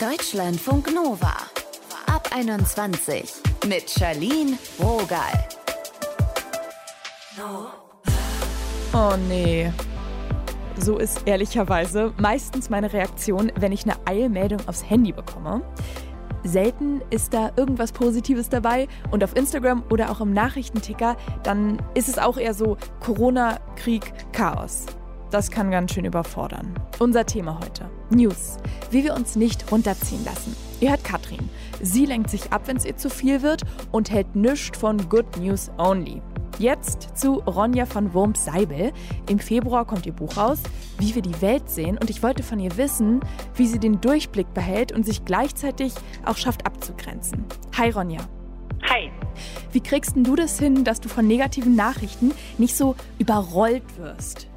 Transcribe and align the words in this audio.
Deutschlandfunk 0.00 0.94
Nova. 0.94 1.32
Ab 2.04 2.28
21 2.34 3.32
mit 3.66 3.88
Charlene 3.88 4.58
Rogal. 4.78 5.48
Oh 8.92 9.14
nee. 9.26 9.72
So 10.78 10.98
ist 10.98 11.22
ehrlicherweise 11.24 12.12
meistens 12.18 12.68
meine 12.68 12.92
Reaktion, 12.92 13.50
wenn 13.56 13.72
ich 13.72 13.84
eine 13.84 13.94
Eilmeldung 14.06 14.60
aufs 14.68 14.84
Handy 14.84 15.12
bekomme. 15.12 15.62
Selten 16.44 17.00
ist 17.08 17.32
da 17.32 17.52
irgendwas 17.56 17.92
Positives 17.92 18.50
dabei 18.50 18.88
und 19.10 19.24
auf 19.24 19.34
Instagram 19.34 19.82
oder 19.88 20.10
auch 20.10 20.20
im 20.20 20.34
Nachrichtenticker, 20.34 21.16
dann 21.42 21.80
ist 21.94 22.10
es 22.10 22.18
auch 22.18 22.36
eher 22.36 22.52
so 22.52 22.76
Corona, 23.00 23.60
Krieg, 23.76 24.12
Chaos. 24.32 24.84
Das 25.36 25.50
kann 25.50 25.70
ganz 25.70 25.92
schön 25.92 26.06
überfordern. 26.06 26.72
Unser 26.98 27.26
Thema 27.26 27.60
heute. 27.62 27.90
News. 28.08 28.56
Wie 28.90 29.04
wir 29.04 29.12
uns 29.12 29.36
nicht 29.36 29.70
runterziehen 29.70 30.24
lassen. 30.24 30.56
Ihr 30.80 30.88
hört 30.88 31.04
Katrin. 31.04 31.50
Sie 31.82 32.06
lenkt 32.06 32.30
sich 32.30 32.54
ab, 32.54 32.62
wenn 32.64 32.78
es 32.78 32.86
ihr 32.86 32.96
zu 32.96 33.10
viel 33.10 33.42
wird 33.42 33.60
und 33.92 34.10
hält 34.10 34.34
nichts 34.34 34.78
von 34.78 34.96
Good 35.10 35.36
News 35.36 35.70
Only. 35.76 36.22
Jetzt 36.58 37.18
zu 37.18 37.34
Ronja 37.40 37.84
von 37.84 38.14
Wurms-Seibel. 38.14 38.94
Im 39.28 39.38
Februar 39.38 39.84
kommt 39.84 40.06
ihr 40.06 40.14
Buch 40.14 40.38
raus, 40.38 40.62
Wie 40.96 41.14
wir 41.14 41.20
die 41.20 41.38
Welt 41.42 41.68
sehen. 41.68 41.98
Und 41.98 42.08
ich 42.08 42.22
wollte 42.22 42.42
von 42.42 42.58
ihr 42.58 42.74
wissen, 42.78 43.20
wie 43.56 43.66
sie 43.66 43.78
den 43.78 44.00
Durchblick 44.00 44.54
behält 44.54 44.90
und 44.90 45.04
sich 45.04 45.26
gleichzeitig 45.26 45.92
auch 46.24 46.38
schafft 46.38 46.64
abzugrenzen. 46.64 47.44
Hi 47.76 47.90
Ronja. 47.90 48.22
Hi. 48.88 49.10
Wie 49.70 49.82
kriegst 49.82 50.14
du 50.16 50.34
das 50.34 50.58
hin, 50.58 50.82
dass 50.84 51.02
du 51.02 51.10
von 51.10 51.26
negativen 51.26 51.76
Nachrichten 51.76 52.32
nicht 52.56 52.74
so 52.74 52.96
überrollt 53.18 53.98
wirst? 53.98 54.48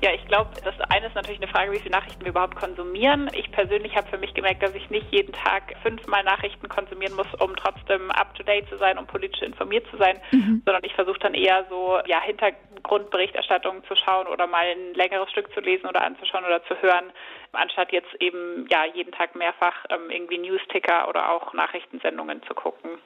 Ja, 0.00 0.12
ich 0.14 0.24
glaube, 0.26 0.50
das 0.62 0.80
eine 0.90 1.06
ist 1.06 1.16
natürlich 1.16 1.42
eine 1.42 1.50
Frage, 1.50 1.72
wie 1.72 1.78
viele 1.78 1.96
Nachrichten 1.96 2.20
wir 2.22 2.30
überhaupt 2.30 2.54
konsumieren. 2.54 3.28
Ich 3.34 3.50
persönlich 3.50 3.96
habe 3.96 4.08
für 4.08 4.18
mich 4.18 4.32
gemerkt, 4.32 4.62
dass 4.62 4.74
ich 4.74 4.88
nicht 4.90 5.06
jeden 5.10 5.32
Tag 5.32 5.74
fünfmal 5.82 6.22
Nachrichten 6.22 6.68
konsumieren 6.68 7.16
muss, 7.16 7.26
um 7.40 7.56
trotzdem 7.56 8.10
up-to-date 8.12 8.68
zu 8.68 8.76
sein, 8.76 8.96
um 8.96 9.06
politisch 9.08 9.42
informiert 9.42 9.86
zu 9.90 9.96
sein, 9.96 10.20
mhm. 10.30 10.62
sondern 10.64 10.84
ich 10.84 10.94
versuche 10.94 11.18
dann 11.18 11.34
eher 11.34 11.66
so 11.68 11.98
ja, 12.06 12.20
Hintergrundberichterstattungen 12.20 13.82
zu 13.84 13.96
schauen 13.96 14.28
oder 14.28 14.46
mal 14.46 14.66
ein 14.66 14.94
längeres 14.94 15.30
Stück 15.30 15.52
zu 15.52 15.60
lesen 15.60 15.86
oder 15.86 16.02
anzuschauen 16.02 16.44
oder 16.44 16.62
zu 16.64 16.80
hören, 16.80 17.12
anstatt 17.52 17.90
jetzt 17.90 18.14
eben 18.20 18.66
ja 18.70 18.84
jeden 18.84 19.10
Tag 19.10 19.34
mehrfach 19.34 19.84
ähm, 19.90 20.10
irgendwie 20.10 20.38
News-Ticker 20.38 21.08
oder 21.08 21.32
auch 21.32 21.52
Nachrichtensendungen 21.54 22.40
zu 22.44 22.54
gucken. 22.54 22.98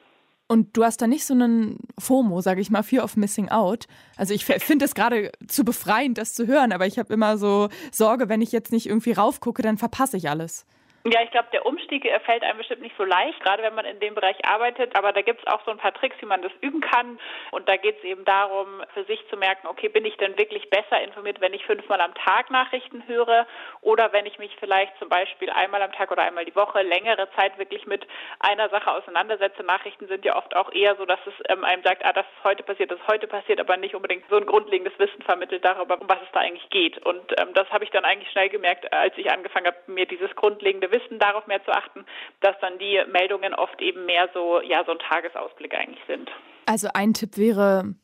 Und 0.52 0.76
du 0.76 0.84
hast 0.84 1.00
da 1.00 1.06
nicht 1.06 1.24
so 1.24 1.32
einen 1.32 1.78
FOMO, 1.98 2.42
sage 2.42 2.60
ich 2.60 2.68
mal, 2.68 2.82
Fear 2.82 3.04
of 3.04 3.16
Missing 3.16 3.48
Out. 3.48 3.86
Also 4.18 4.34
ich 4.34 4.44
finde 4.44 4.84
es 4.84 4.94
gerade 4.94 5.32
zu 5.48 5.64
befreiend, 5.64 6.18
das 6.18 6.34
zu 6.34 6.46
hören, 6.46 6.72
aber 6.72 6.86
ich 6.86 6.98
habe 6.98 7.14
immer 7.14 7.38
so 7.38 7.70
Sorge, 7.90 8.28
wenn 8.28 8.42
ich 8.42 8.52
jetzt 8.52 8.70
nicht 8.70 8.86
irgendwie 8.86 9.12
raufgucke, 9.12 9.62
dann 9.62 9.78
verpasse 9.78 10.18
ich 10.18 10.28
alles. 10.28 10.66
Ja, 11.04 11.20
ich 11.20 11.32
glaube, 11.32 11.48
der 11.52 11.66
Umstieg 11.66 12.08
fällt 12.24 12.44
einem 12.44 12.58
bestimmt 12.58 12.80
nicht 12.80 12.96
so 12.96 13.02
leicht, 13.02 13.40
gerade 13.40 13.64
wenn 13.64 13.74
man 13.74 13.84
in 13.84 13.98
dem 13.98 14.14
Bereich 14.14 14.36
arbeitet. 14.44 14.96
Aber 14.96 15.12
da 15.12 15.22
gibt 15.22 15.40
es 15.40 15.52
auch 15.52 15.64
so 15.64 15.72
ein 15.72 15.78
paar 15.78 15.92
Tricks, 15.92 16.14
wie 16.20 16.26
man 16.26 16.42
das 16.42 16.52
üben 16.60 16.80
kann. 16.80 17.18
Und 17.50 17.68
da 17.68 17.76
geht 17.76 17.98
es 17.98 18.04
eben 18.04 18.24
darum, 18.24 18.80
für 18.94 19.02
sich 19.04 19.20
zu 19.28 19.36
merken, 19.36 19.66
okay, 19.66 19.88
bin 19.88 20.04
ich 20.04 20.16
denn 20.18 20.38
wirklich 20.38 20.70
besser 20.70 21.02
informiert, 21.02 21.40
wenn 21.40 21.54
ich 21.54 21.66
fünfmal 21.66 22.00
am 22.00 22.14
Tag 22.14 22.50
Nachrichten 22.50 23.02
höre 23.08 23.48
oder 23.80 24.12
wenn 24.12 24.26
ich 24.26 24.38
mich 24.38 24.54
vielleicht 24.60 24.96
zum 25.00 25.08
Beispiel 25.08 25.50
einmal 25.50 25.82
am 25.82 25.90
Tag 25.90 26.12
oder 26.12 26.22
einmal 26.22 26.44
die 26.44 26.54
Woche 26.54 26.82
längere 26.82 27.28
Zeit 27.34 27.58
wirklich 27.58 27.84
mit 27.86 28.06
einer 28.38 28.68
Sache 28.68 28.92
auseinandersetze. 28.92 29.64
Nachrichten 29.64 30.06
sind 30.06 30.24
ja 30.24 30.36
oft 30.36 30.54
auch 30.54 30.70
eher 30.72 30.94
so, 30.94 31.04
dass 31.04 31.20
es 31.26 31.34
ähm, 31.48 31.64
einem 31.64 31.82
sagt, 31.82 32.04
ah, 32.04 32.12
das 32.12 32.26
ist 32.26 32.44
heute 32.44 32.62
passiert, 32.62 32.92
das 32.92 33.00
ist 33.00 33.08
heute 33.08 33.26
passiert, 33.26 33.58
aber 33.58 33.76
nicht 33.76 33.96
unbedingt 33.96 34.24
so 34.30 34.36
ein 34.36 34.46
grundlegendes 34.46 34.96
Wissen 35.00 35.22
vermittelt 35.22 35.64
darüber, 35.64 36.00
um 36.00 36.08
was 36.08 36.22
es 36.22 36.30
da 36.32 36.40
eigentlich 36.40 36.70
geht. 36.70 37.04
Und 37.04 37.32
ähm, 37.40 37.54
das 37.54 37.68
habe 37.70 37.82
ich 37.82 37.90
dann 37.90 38.04
eigentlich 38.04 38.30
schnell 38.30 38.50
gemerkt, 38.50 38.92
als 38.92 39.18
ich 39.18 39.32
angefangen 39.32 39.66
habe, 39.66 39.78
mir 39.88 40.06
dieses 40.06 40.32
grundlegende 40.36 40.91
Wissen 40.92 41.18
darauf 41.18 41.46
mehr 41.46 41.64
zu 41.64 41.72
achten, 41.72 42.04
dass 42.40 42.54
dann 42.60 42.78
die 42.78 43.02
Meldungen 43.10 43.54
oft 43.54 43.80
eben 43.80 44.06
mehr 44.06 44.28
so, 44.32 44.60
ja, 44.60 44.84
so 44.84 44.92
ein 44.92 44.98
Tagesausblick 44.98 45.74
eigentlich 45.74 46.04
sind. 46.06 46.30
Also 46.66 46.88
ein 46.94 47.12
Tipp 47.12 47.36
wäre, 47.36 47.94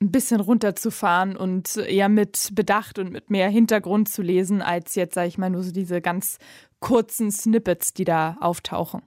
ein 0.00 0.12
bisschen 0.12 0.40
runterzufahren 0.40 1.36
und 1.36 1.76
eher 1.76 2.08
mit 2.08 2.50
Bedacht 2.54 2.98
und 2.98 3.10
mit 3.12 3.30
mehr 3.30 3.48
Hintergrund 3.48 4.08
zu 4.08 4.22
lesen, 4.22 4.62
als 4.62 4.94
jetzt, 4.94 5.14
sage 5.14 5.28
ich 5.28 5.38
mal, 5.38 5.50
nur 5.50 5.62
so 5.62 5.72
diese 5.72 6.00
ganz 6.00 6.38
kurzen 6.80 7.30
Snippets, 7.30 7.94
die 7.94 8.04
da 8.04 8.36
auftauchen. 8.40 9.02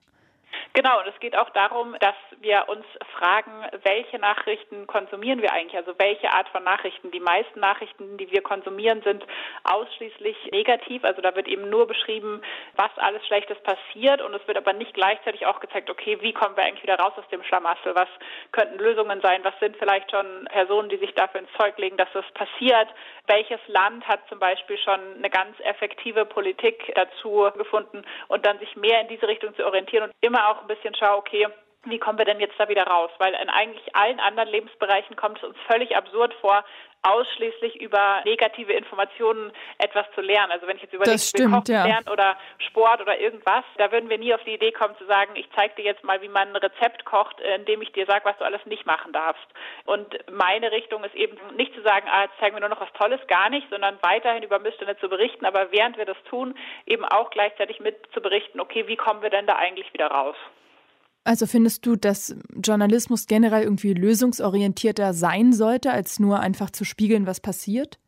Genau, 0.74 1.00
und 1.00 1.08
es 1.08 1.20
geht 1.20 1.36
auch 1.36 1.50
darum, 1.52 1.96
dass 2.00 2.16
wir 2.42 2.68
uns 2.68 2.86
fragen, 3.18 3.52
welche 3.84 4.18
Nachrichten 4.20 4.88
konsumieren 4.88 5.42
wir 5.42 5.52
eigentlich? 5.52 5.76
Also 5.76 5.94
welche 5.98 6.32
Art 6.32 6.48
von 6.50 6.64
Nachrichten? 6.64 7.12
Die 7.12 7.20
meisten 7.20 7.60
Nachrichten, 7.60 8.18
die 8.18 8.32
wir 8.32 8.42
konsumieren, 8.42 9.02
sind 9.04 9.26
ausschließlich 9.64 10.52
negativ. 10.52 11.04
Also 11.04 11.22
da 11.22 11.36
wird 11.36 11.48
eben 11.48 11.70
nur 11.70 11.88
beschrieben, 11.88 12.42
was 12.76 12.92
alles 12.98 13.26
Schlechtes 13.28 13.58
passiert 13.64 14.22
und 14.22 14.34
es 14.34 14.48
wird 14.48 14.58
aber 14.58 14.74
nicht 14.74 14.94
gleichzeitig 14.94 15.46
auch 15.46 15.60
gezeigt, 15.60 15.90
okay, 15.90 16.18
wie 16.22 16.34
kommen 16.34 16.56
wir 16.56 16.64
eigentlich 16.64 16.84
wieder 16.84 17.00
raus 17.00 17.14
aus 17.18 17.28
dem 17.30 17.44
Schlamassel? 17.44 17.96
Was 17.96 18.10
könnten 18.52 18.80
Lösungen 18.80 19.22
sein? 19.22 19.44
Was 19.44 19.58
sind 19.60 19.78
vielleicht 19.78 20.12
schon 20.12 20.46
Personen, 20.46 20.90
die 20.90 20.98
sich 20.98 21.14
dafür 21.14 21.42
ins 21.42 21.54
Zeug 21.60 21.78
legen, 21.78 21.98
dass 21.98 22.10
das 22.14 22.26
passiert? 22.34 22.88
Welches 23.28 23.60
Land 23.68 24.08
hat 24.08 24.28
zum 24.30 24.40
Beispiel 24.40 24.78
schon 24.78 25.00
eine 25.18 25.30
ganz 25.30 25.60
effektive 25.60 26.26
Politik 26.26 26.92
dazu 26.96 27.50
gefunden 27.58 28.04
und 28.28 28.46
dann 28.46 28.60
sich 28.60 28.76
mehr 28.76 29.02
in 29.02 29.08
diese 29.08 29.28
Richtung 29.28 29.56
zu 29.56 29.66
orientieren 29.66 30.06
und 30.06 30.14
immer 30.22 30.50
auch 30.50 30.62
ein 30.62 30.68
bisschen 30.68 30.96
schauen, 30.96 31.20
okay, 31.20 31.48
wie 31.86 32.00
kommen 32.00 32.18
wir 32.18 32.26
denn 32.26 32.40
jetzt 32.40 32.60
da 32.60 32.68
wieder 32.68 32.84
raus? 32.84 33.10
Weil 33.20 33.34
in 33.34 33.50
eigentlich 33.50 33.96
allen 33.96 34.20
anderen 34.20 34.50
Lebensbereichen 34.50 35.16
kommt 35.16 35.38
es 35.38 35.44
uns 35.46 35.58
völlig 35.68 35.96
absurd 35.96 36.34
vor, 36.42 36.66
ausschließlich 37.02 37.80
über 37.80 38.22
negative 38.26 38.74
Informationen 38.74 39.54
etwas 39.78 40.06
zu 40.16 40.22
lernen. 40.22 40.52
Also 40.52 40.68
wenn 40.68 40.76
ich 40.76 40.84
jetzt 40.84 40.94
überlege, 40.94 41.16
das 41.16 41.30
stimmt, 41.30 41.54
Kochen 41.54 41.74
ja. 41.74 41.86
lernen 41.86 42.10
oder 42.10 42.36
Sport 42.58 43.00
oder 43.00 43.18
irgendwas, 43.18 43.64
da 43.78 43.92
würden 43.94 44.10
wir 44.10 44.18
nie 44.18 44.34
auf 44.34 44.44
die 44.44 44.56
Idee 44.56 44.74
kommen 44.74 44.98
zu 44.98 45.06
sagen, 45.06 45.32
ich 45.36 45.48
zeige 45.56 45.76
dir 45.76 45.86
jetzt 45.86 46.04
mal, 46.04 46.22
wie 46.22 46.28
man 46.28 46.50
ein 46.50 46.56
Rezept 46.58 47.06
kocht, 47.06 47.40
indem 47.40 47.82
ich 47.82 47.94
dir 47.94 48.06
sage, 48.06 48.26
was 48.26 48.38
du 48.38 48.44
alles 48.44 48.66
nicht 48.66 48.86
machen 48.86 49.14
darfst. 49.14 49.48
Und 49.86 50.14
meine 50.30 50.74
Richtung 50.74 51.04
ist 51.06 51.16
eben 51.16 51.38
nicht 51.56 51.74
zu 51.74 51.82
sagen, 51.82 52.08
ah, 52.12 52.24
jetzt 52.24 52.38
zeigen 52.40 52.56
wir 52.56 52.62
nur 52.62 52.70
noch 52.70 52.82
was 52.82 52.92
Tolles, 53.00 53.26
gar 53.28 53.50
nicht, 53.50 53.70
sondern 53.70 53.98
weiterhin 54.02 54.44
über 54.44 54.60
Missstände 54.60 54.98
zu 54.98 55.08
berichten, 55.08 55.46
aber 55.46 55.72
während 55.72 55.98
wir 55.98 56.06
das 56.06 56.22
tun, 56.30 56.58
eben 56.86 57.06
auch 57.06 57.30
gleichzeitig 57.30 57.80
mit 57.80 57.96
zu 58.14 58.20
berichten, 58.20 58.60
okay, 58.60 58.88
wie 58.88 58.98
kommen 58.98 59.22
wir 59.22 59.30
denn 59.30 59.48
da 59.48 59.56
eigentlich 59.56 59.94
wieder 59.94 60.08
raus? 60.08 60.36
Also 61.24 61.46
findest 61.46 61.86
du, 61.86 61.96
dass 61.96 62.36
Journalismus 62.56 63.28
generell 63.28 63.64
irgendwie 63.64 63.94
lösungsorientierter 63.94 65.14
sein 65.14 65.54
sollte, 65.54 65.92
als 65.92 66.20
nur 66.20 66.40
einfach 66.40 66.72
zu 66.72 66.86
spiegeln, 66.86 67.28
was 67.28 67.40
passiert? 67.40 68.00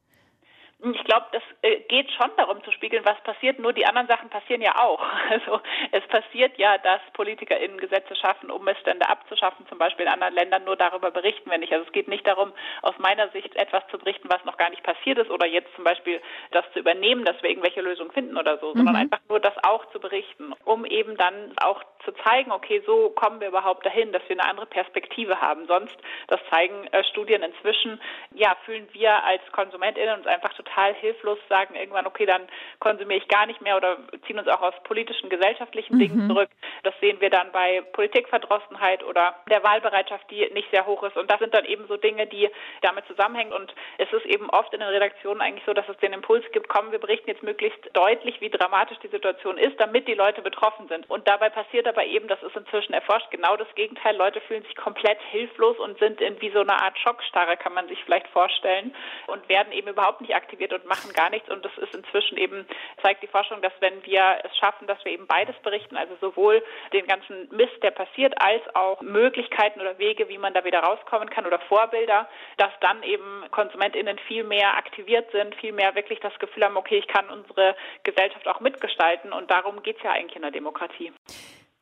Ich 0.84 1.04
glaube, 1.04 1.28
das 1.32 1.44
äh, 1.62 1.82
geht 1.82 2.10
schon 2.12 2.32
darum 2.38 2.64
zu 2.64 2.72
spiegeln, 2.72 3.06
was 3.06 3.22
passiert, 3.22 3.60
nur 3.60 3.72
die 3.72 3.86
anderen 3.86 4.08
Sachen 4.08 4.30
passieren 4.30 4.62
ja 4.62 4.80
auch. 4.80 5.02
Also 5.30 5.62
es 5.92 6.06
passiert 6.08 6.58
ja, 6.58 6.78
dass 6.80 7.00
PolitikerInnen 7.14 7.78
Gesetze 7.78 8.16
schaffen, 8.16 8.52
um 8.52 8.66
Missstände 8.66 9.08
abzuschaffen, 9.08 9.66
zum 9.68 9.78
Beispiel 9.78 10.06
in 10.06 10.12
anderen 10.12 10.34
Ländern, 10.34 10.66
nur 10.66 10.76
darüber 10.76 11.12
berichten 11.12 11.50
wir 11.50 11.58
nicht. 11.58 11.72
Also 11.72 11.86
es 11.86 11.94
geht 11.94 12.08
nicht 12.08 12.28
darum, 12.28 12.52
aus 12.82 12.96
meiner 12.98 13.30
Sicht 13.30 13.56
etwas 13.56 13.84
zu 13.92 13.98
berichten, 13.98 14.28
was 14.30 14.44
noch 14.44 14.58
gar 14.58 14.70
nicht 14.72 14.84
passiert 14.84 15.20
ist 15.20 15.30
oder 15.30 15.46
jetzt 15.46 15.74
zum 15.76 15.84
Beispiel 15.84 16.20
das 16.52 16.66
zu 16.74 16.80
übernehmen, 16.80 17.24
dass 17.24 17.42
wir 17.42 17.50
irgendwelche 17.50 17.82
Lösungen 17.82 18.12
finden 18.12 18.38
oder 18.38 18.58
so, 18.58 18.72
mhm. 18.72 18.78
sondern 18.78 18.96
einfach 18.96 19.20
nur 19.30 19.40
das 19.40 19.54
auch 19.64 19.86
zu 19.92 20.00
berichten, 20.00 20.54
um 20.66 20.86
eben 20.86 21.16
dann 21.16 21.54
auch 21.62 21.82
zu 22.04 22.12
zeigen, 22.24 22.52
okay, 22.52 22.82
so 22.86 23.10
kommen 23.10 23.40
wir 23.40 23.48
überhaupt 23.48 23.86
dahin, 23.86 24.12
dass 24.12 24.22
wir 24.28 24.40
eine 24.40 24.50
andere 24.50 24.66
Perspektive 24.66 25.40
haben. 25.40 25.68
Sonst, 25.68 25.98
das 26.28 26.40
zeigen 26.50 26.88
äh, 26.88 27.04
Studien 27.06 27.44
inzwischen, 27.44 28.00
ja, 28.34 28.56
fühlen 28.66 28.88
wir 28.94 29.24
als 29.24 29.42
KonsumentInnen 29.52 30.20
uns 30.20 30.28
einfach 30.28 30.54
total 30.54 30.94
hilflos, 30.96 31.38
sagen 31.50 31.76
irgendwann, 31.76 32.08
okay, 32.08 32.26
dann 32.26 32.48
konsumiere 32.80 33.20
ich 33.20 33.28
gar 33.28 33.46
nicht 33.46 33.62
mehr 33.62 33.78
oder 33.78 33.98
ziehen 34.26 34.40
uns 34.40 34.48
auch 34.48 34.62
aus 34.62 34.74
politischen, 34.84 35.30
gesellschaftlichen 35.30 35.96
mhm. 35.96 36.00
Dingen 36.00 36.30
zurück. 36.30 36.50
Das 36.84 36.94
sehen 37.00 37.20
wir 37.22 37.30
dann 37.30 37.52
bei 37.52 37.82
Politikverdrossenheit 37.94 39.04
oder 39.04 39.36
der 39.50 39.64
Wahlbereitschaft, 39.64 40.30
die 40.30 40.50
nicht 40.54 40.70
sehr 40.72 40.86
hoch 40.86 41.04
ist. 41.04 41.18
Und 41.18 41.30
das 41.30 41.40
sind 41.40 41.54
dann 41.54 41.66
eben 41.66 41.86
so 41.88 41.98
Dinge, 41.98 42.28
die 42.28 42.50
damit 42.82 43.06
zusammenhängen. 43.08 43.54
Und 43.54 43.74
es 43.98 44.12
ist 44.12 44.26
eben 44.26 44.50
oft 44.50 44.74
in 44.74 44.80
den 44.80 44.90
Redaktionen 44.90 45.42
eigentlich 45.42 45.66
so, 45.66 45.74
dass 45.74 45.88
es 45.90 45.98
den 45.98 46.14
Impuls 46.14 46.46
gibt, 46.52 46.70
komm, 46.70 46.92
wir 46.92 47.00
berichten 47.00 47.30
jetzt 47.30 47.44
möglichst 47.44 47.80
deutlich, 47.94 48.42
wie 48.42 48.50
dramatisch 48.50 48.98
die 49.00 49.08
Situation 49.08 49.58
ist, 49.58 49.80
damit 49.80 50.08
die 50.08 50.14
Leute 50.14 50.42
betroffen 50.42 50.88
sind. 50.88 51.10
Und 51.10 51.28
dabei 51.28 51.50
passiert 51.50 51.86
aber 51.92 52.06
eben, 52.06 52.28
das 52.28 52.42
ist 52.42 52.56
inzwischen 52.56 52.94
erforscht, 52.94 53.30
genau 53.32 53.58
das 53.58 53.68
Gegenteil. 53.76 54.16
Leute 54.16 54.40
fühlen 54.42 54.64
sich 54.64 54.76
komplett 54.76 55.20
hilflos 55.30 55.78
und 55.78 56.00
sind 56.00 56.22
in 56.22 56.40
wie 56.42 56.50
so 56.52 56.62
eine 56.62 56.82
Art 56.82 56.98
Schockstarre, 56.98 57.58
kann 57.58 57.74
man 57.74 57.88
sich 57.90 58.02
vielleicht 58.06 58.28
vorstellen, 58.28 58.96
und 59.28 59.48
werden 59.50 59.74
eben 59.74 59.90
überhaupt 59.90 60.22
nicht 60.22 60.34
aktiviert 60.34 60.74
und 60.74 60.86
machen 60.86 61.12
gar 61.14 61.30
nichts. 61.30 61.50
Und 61.50 61.66
das 61.66 61.78
ist 61.78 61.94
inzwischen 61.94 62.38
eben, 62.38 62.66
zeigt 63.02 63.22
die 63.22 63.28
Forschung, 63.28 63.62
dass 63.62 63.74
wenn 63.82 64.04
wir 64.06 64.40
es 64.44 64.56
schaffen, 64.58 64.88
dass 64.88 65.04
wir 65.04 65.12
eben 65.12 65.28
beides 65.28 65.56
berichten, 65.64 65.98
also 65.98 66.16
sowohl 66.22 66.64
den 66.94 67.06
ganzen 67.06 67.50
Mist, 67.52 67.84
der 67.84 67.92
passiert, 67.92 68.34
als 68.42 68.64
auch 68.76 69.02
Möglichkeiten 69.02 69.82
oder 69.82 69.98
Wege, 69.98 70.30
wie 70.30 70.38
man 70.38 70.54
da 70.54 70.64
wieder 70.64 70.80
rauskommen 70.80 71.30
kann 71.30 71.46
oder 71.46 71.60
Vorbilder, 71.60 72.30
dass 72.58 72.72
dann 72.80 73.04
eben 73.04 73.46
KonsumentInnen 73.52 74.18
viel 74.28 74.44
mehr 74.44 74.78
aktiviert 74.78 75.30
sind, 75.32 75.56
viel 75.56 75.74
mehr 75.74 75.94
wirklich 75.96 76.20
das 76.20 76.38
Gefühl 76.40 76.64
haben, 76.64 76.78
okay, 76.78 76.98
ich 76.98 77.08
kann 77.08 77.30
unsere 77.30 77.76
Gesellschaft 78.04 78.48
auch 78.48 78.62
mitgestalten 78.62 79.34
und 79.34 79.52
darum 79.52 79.84
geht 79.84 79.98
es 79.98 80.04
ja 80.04 80.12
eigentlich 80.12 80.36
in 80.36 80.42
der 80.42 80.52
Demokratie. 80.52 81.12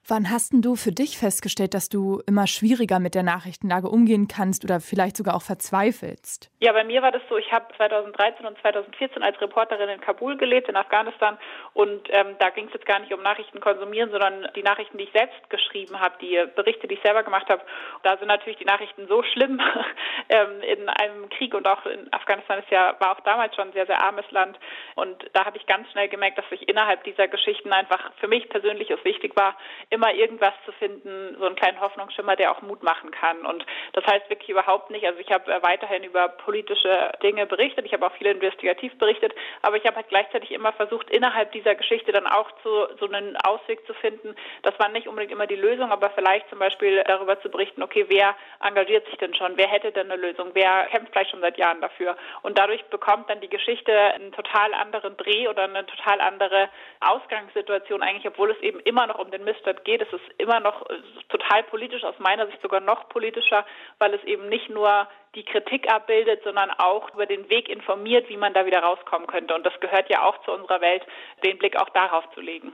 Wann 0.10 0.32
hast 0.32 0.54
denn 0.54 0.64
du 0.64 0.76
für 0.76 0.92
dich 0.92 1.20
festgestellt, 1.20 1.76
dass 1.76 1.88
du 1.88 2.20
immer 2.26 2.48
schwieriger 2.48 3.00
mit 3.00 3.14
der 3.14 3.22
Nachrichtenlage 3.22 3.88
umgehen 3.88 4.28
kannst 4.28 4.64
oder 4.64 4.80
vielleicht 4.80 5.16
sogar 5.16 5.36
auch 5.36 5.44
verzweifelst? 5.44 6.50
Ja, 6.62 6.74
bei 6.74 6.84
mir 6.84 7.04
war 7.04 7.12
das 7.12 7.22
so, 7.30 7.38
ich 7.38 7.52
habe 7.52 7.68
2013 7.78 8.44
und 8.44 8.58
2014 8.60 9.22
als 9.22 9.40
Reporterin 9.40 9.88
in 9.88 10.02
Kabul 10.02 10.36
gelebt, 10.36 10.68
in 10.68 10.76
Afghanistan. 10.76 11.38
Und 11.76 12.08
ähm, 12.10 12.36
da 12.40 12.50
ging 12.50 12.66
es 12.66 12.74
jetzt 12.74 12.88
gar 12.88 12.98
nicht 12.98 13.14
um 13.14 13.22
Nachrichten 13.22 13.60
konsumieren, 13.60 14.10
sondern 14.10 14.48
die 14.56 14.64
Nachrichten, 14.64 14.98
die 14.98 15.04
ich 15.04 15.12
selbst 15.12 15.48
geschrieben 15.52 16.00
habe, 16.00 16.16
die 16.20 16.44
Berichte, 16.56 16.88
die 16.88 16.96
ich 16.96 17.04
selber 17.04 17.22
gemacht 17.22 17.48
habe. 17.48 17.62
Da 18.02 18.18
sind 18.18 18.30
natürlich 18.30 18.58
die 18.58 18.66
Nachrichten 18.66 19.08
so 19.08 19.22
schlimm 19.22 19.62
ähm, 20.30 20.62
in 20.62 20.90
einem 20.90 21.30
Krieg 21.30 21.54
und 21.54 21.68
auch 21.68 21.86
in 21.86 22.12
Afghanistan 22.12 22.58
ist 22.58 22.72
ja, 22.72 22.96
war 23.00 23.12
auch 23.12 23.22
damals 23.22 23.56
schon 23.56 23.68
ein 23.68 23.74
sehr, 23.74 23.86
sehr 23.86 24.04
armes 24.04 24.26
Land. 24.32 24.58
Und 24.96 25.24
da 25.34 25.46
habe 25.46 25.58
ich 25.58 25.68
ganz 25.68 25.88
schnell 25.92 26.10
gemerkt, 26.10 26.40
dass 26.40 26.46
ich 26.50 26.68
innerhalb 26.68 27.04
dieser 27.04 27.28
Geschichten 27.28 27.72
einfach 27.72 28.12
für 28.20 28.28
mich 28.28 28.50
persönlich 28.50 28.90
es 28.90 29.06
wichtig 29.06 29.36
war, 29.36 29.56
immer 29.92 29.99
irgendwas 30.08 30.54
zu 30.66 30.72
finden, 30.74 31.36
so 31.40 31.46
einen 31.46 31.56
kleinen 31.56 31.80
Hoffnungsschimmer, 31.80 32.36
der 32.36 32.52
auch 32.52 32.62
Mut 32.62 32.84
machen 32.84 33.12
kann. 33.12 33.46
Und 33.46 33.66
das 33.94 34.06
heißt 34.06 34.30
wirklich 34.30 34.50
überhaupt 34.50 34.90
nicht, 34.90 35.06
also 35.06 35.20
ich 35.20 35.32
habe 35.32 35.52
äh, 35.52 35.62
weiterhin 35.62 36.04
über 36.04 36.30
politische 36.30 37.12
Dinge 37.22 37.46
berichtet, 37.46 37.86
ich 37.86 37.94
habe 37.94 38.06
auch 38.06 38.14
viel 38.14 38.28
investigativ 38.28 38.98
berichtet, 38.98 39.34
aber 39.62 39.78
ich 39.78 39.86
habe 39.86 39.98
halt 39.98 40.10
gleichzeitig 40.10 40.52
immer 40.52 40.74
versucht, 40.74 41.10
innerhalb 41.10 41.52
dieser 41.52 41.76
Geschichte 41.76 42.12
dann 42.12 42.28
auch 42.28 42.50
zu, 42.64 42.70
so 43.00 43.08
einen 43.08 43.36
Ausweg 43.38 43.86
zu 43.86 43.94
finden. 43.94 44.36
Das 44.64 44.78
war 44.80 44.90
nicht 44.90 45.08
unbedingt 45.08 45.32
immer 45.32 45.48
die 45.48 45.56
Lösung, 45.56 45.92
aber 45.92 46.10
vielleicht 46.12 46.50
zum 46.50 46.60
Beispiel 46.60 47.04
darüber 47.06 47.40
zu 47.42 47.50
berichten, 47.50 47.84
okay, 47.84 48.06
wer 48.08 48.36
engagiert 48.64 49.06
sich 49.08 49.18
denn 49.18 49.34
schon, 49.34 49.58
wer 49.58 49.68
hätte 49.68 49.92
denn 49.92 50.12
eine 50.12 50.22
Lösung, 50.22 50.52
wer 50.54 50.86
kämpft 50.86 51.12
vielleicht 51.12 51.32
schon 51.32 51.42
seit 51.42 51.58
Jahren 51.58 51.82
dafür. 51.82 52.16
Und 52.42 52.58
dadurch 52.58 52.84
bekommt 52.86 53.30
dann 53.30 53.42
die 53.42 53.50
Geschichte 53.50 53.92
einen 53.98 54.32
total 54.32 54.74
anderen 54.74 55.18
Dreh 55.18 55.48
oder 55.48 55.64
eine 55.64 55.86
total 55.86 56.22
andere 56.22 56.70
Ausgangssituation 57.00 58.02
eigentlich, 58.02 58.28
obwohl 58.28 58.52
es 58.52 58.60
eben 58.60 58.80
immer 58.82 59.08
noch 59.08 59.20
um 59.20 59.32
den 59.32 59.44
Mistert 59.44 59.84
geht. 59.86 59.89
Es 59.96 60.14
ist 60.14 60.40
immer 60.40 60.60
noch 60.60 60.86
total 61.30 61.64
politisch, 61.64 62.04
aus 62.04 62.18
meiner 62.20 62.46
Sicht 62.48 62.62
sogar 62.62 62.80
noch 62.80 63.10
politischer, 63.10 63.66
weil 63.98 64.14
es 64.14 64.24
eben 64.24 64.48
nicht 64.50 64.70
nur 64.70 65.08
die 65.36 65.44
Kritik 65.44 65.92
abbildet, 65.92 66.42
sondern 66.44 66.72
auch 66.72 67.14
über 67.14 67.26
den 67.26 67.50
Weg 67.50 67.70
informiert, 67.70 68.30
wie 68.30 68.38
man 68.38 68.54
da 68.54 68.66
wieder 68.66 68.80
rauskommen 68.80 69.28
könnte. 69.28 69.56
Und 69.56 69.66
das 69.66 69.74
gehört 69.80 70.10
ja 70.10 70.24
auch 70.24 70.44
zu 70.44 70.52
unserer 70.52 70.82
Welt, 70.82 71.04
den 71.44 71.58
Blick 71.58 71.76
auch 71.78 71.90
darauf 71.90 72.24
zu 72.34 72.42
legen. 72.42 72.74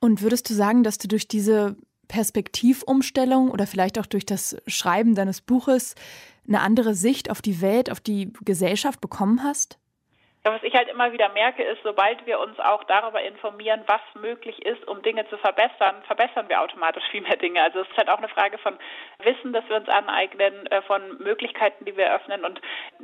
Und 0.00 0.22
würdest 0.22 0.48
du 0.50 0.54
sagen, 0.54 0.82
dass 0.82 0.98
du 0.98 1.08
durch 1.08 1.28
diese 1.28 1.76
Perspektivumstellung 2.08 3.50
oder 3.50 3.66
vielleicht 3.66 3.98
auch 3.98 4.06
durch 4.06 4.26
das 4.26 4.60
Schreiben 4.66 5.14
deines 5.14 5.40
Buches 5.40 5.94
eine 6.46 6.60
andere 6.60 6.94
Sicht 6.94 7.30
auf 7.30 7.40
die 7.40 7.62
Welt, 7.62 7.90
auf 7.90 8.00
die 8.00 8.32
Gesellschaft 8.44 9.00
bekommen 9.00 9.44
hast? 9.44 9.78
Ja, 10.42 10.54
was 10.54 10.62
ich 10.62 10.74
halt 10.74 10.88
immer 10.88 11.12
wieder 11.12 11.28
merke, 11.28 11.62
ist, 11.62 11.82
sobald 11.82 12.24
wir 12.24 12.40
uns 12.40 12.58
auch 12.60 12.82
darüber 12.84 13.22
informieren, 13.22 13.82
was 13.86 14.00
möglich 14.14 14.64
ist, 14.64 14.88
um 14.88 15.02
Dinge 15.02 15.28
zu 15.28 15.36
verbessern, 15.36 15.96
verbessern 16.06 16.48
wir 16.48 16.62
automatisch 16.62 17.04
viel 17.10 17.20
mehr 17.20 17.36
Dinge. 17.36 17.62
Also 17.62 17.80
es 17.80 17.88
ist 17.88 17.98
halt 17.98 18.08
auch 18.08 18.16
eine 18.16 18.28
Frage 18.28 18.56
von 18.56 18.78
Wissen, 19.22 19.52
das 19.52 19.68
wir 19.68 19.76
uns 19.76 19.88
aneignen, 19.90 20.66
äh, 20.68 20.80
von 20.82 21.18
Möglichkeiten, 21.18 21.84
die 21.84 21.94
wir 21.94 22.06
eröffnen. 22.06 22.46
Und 22.46 22.58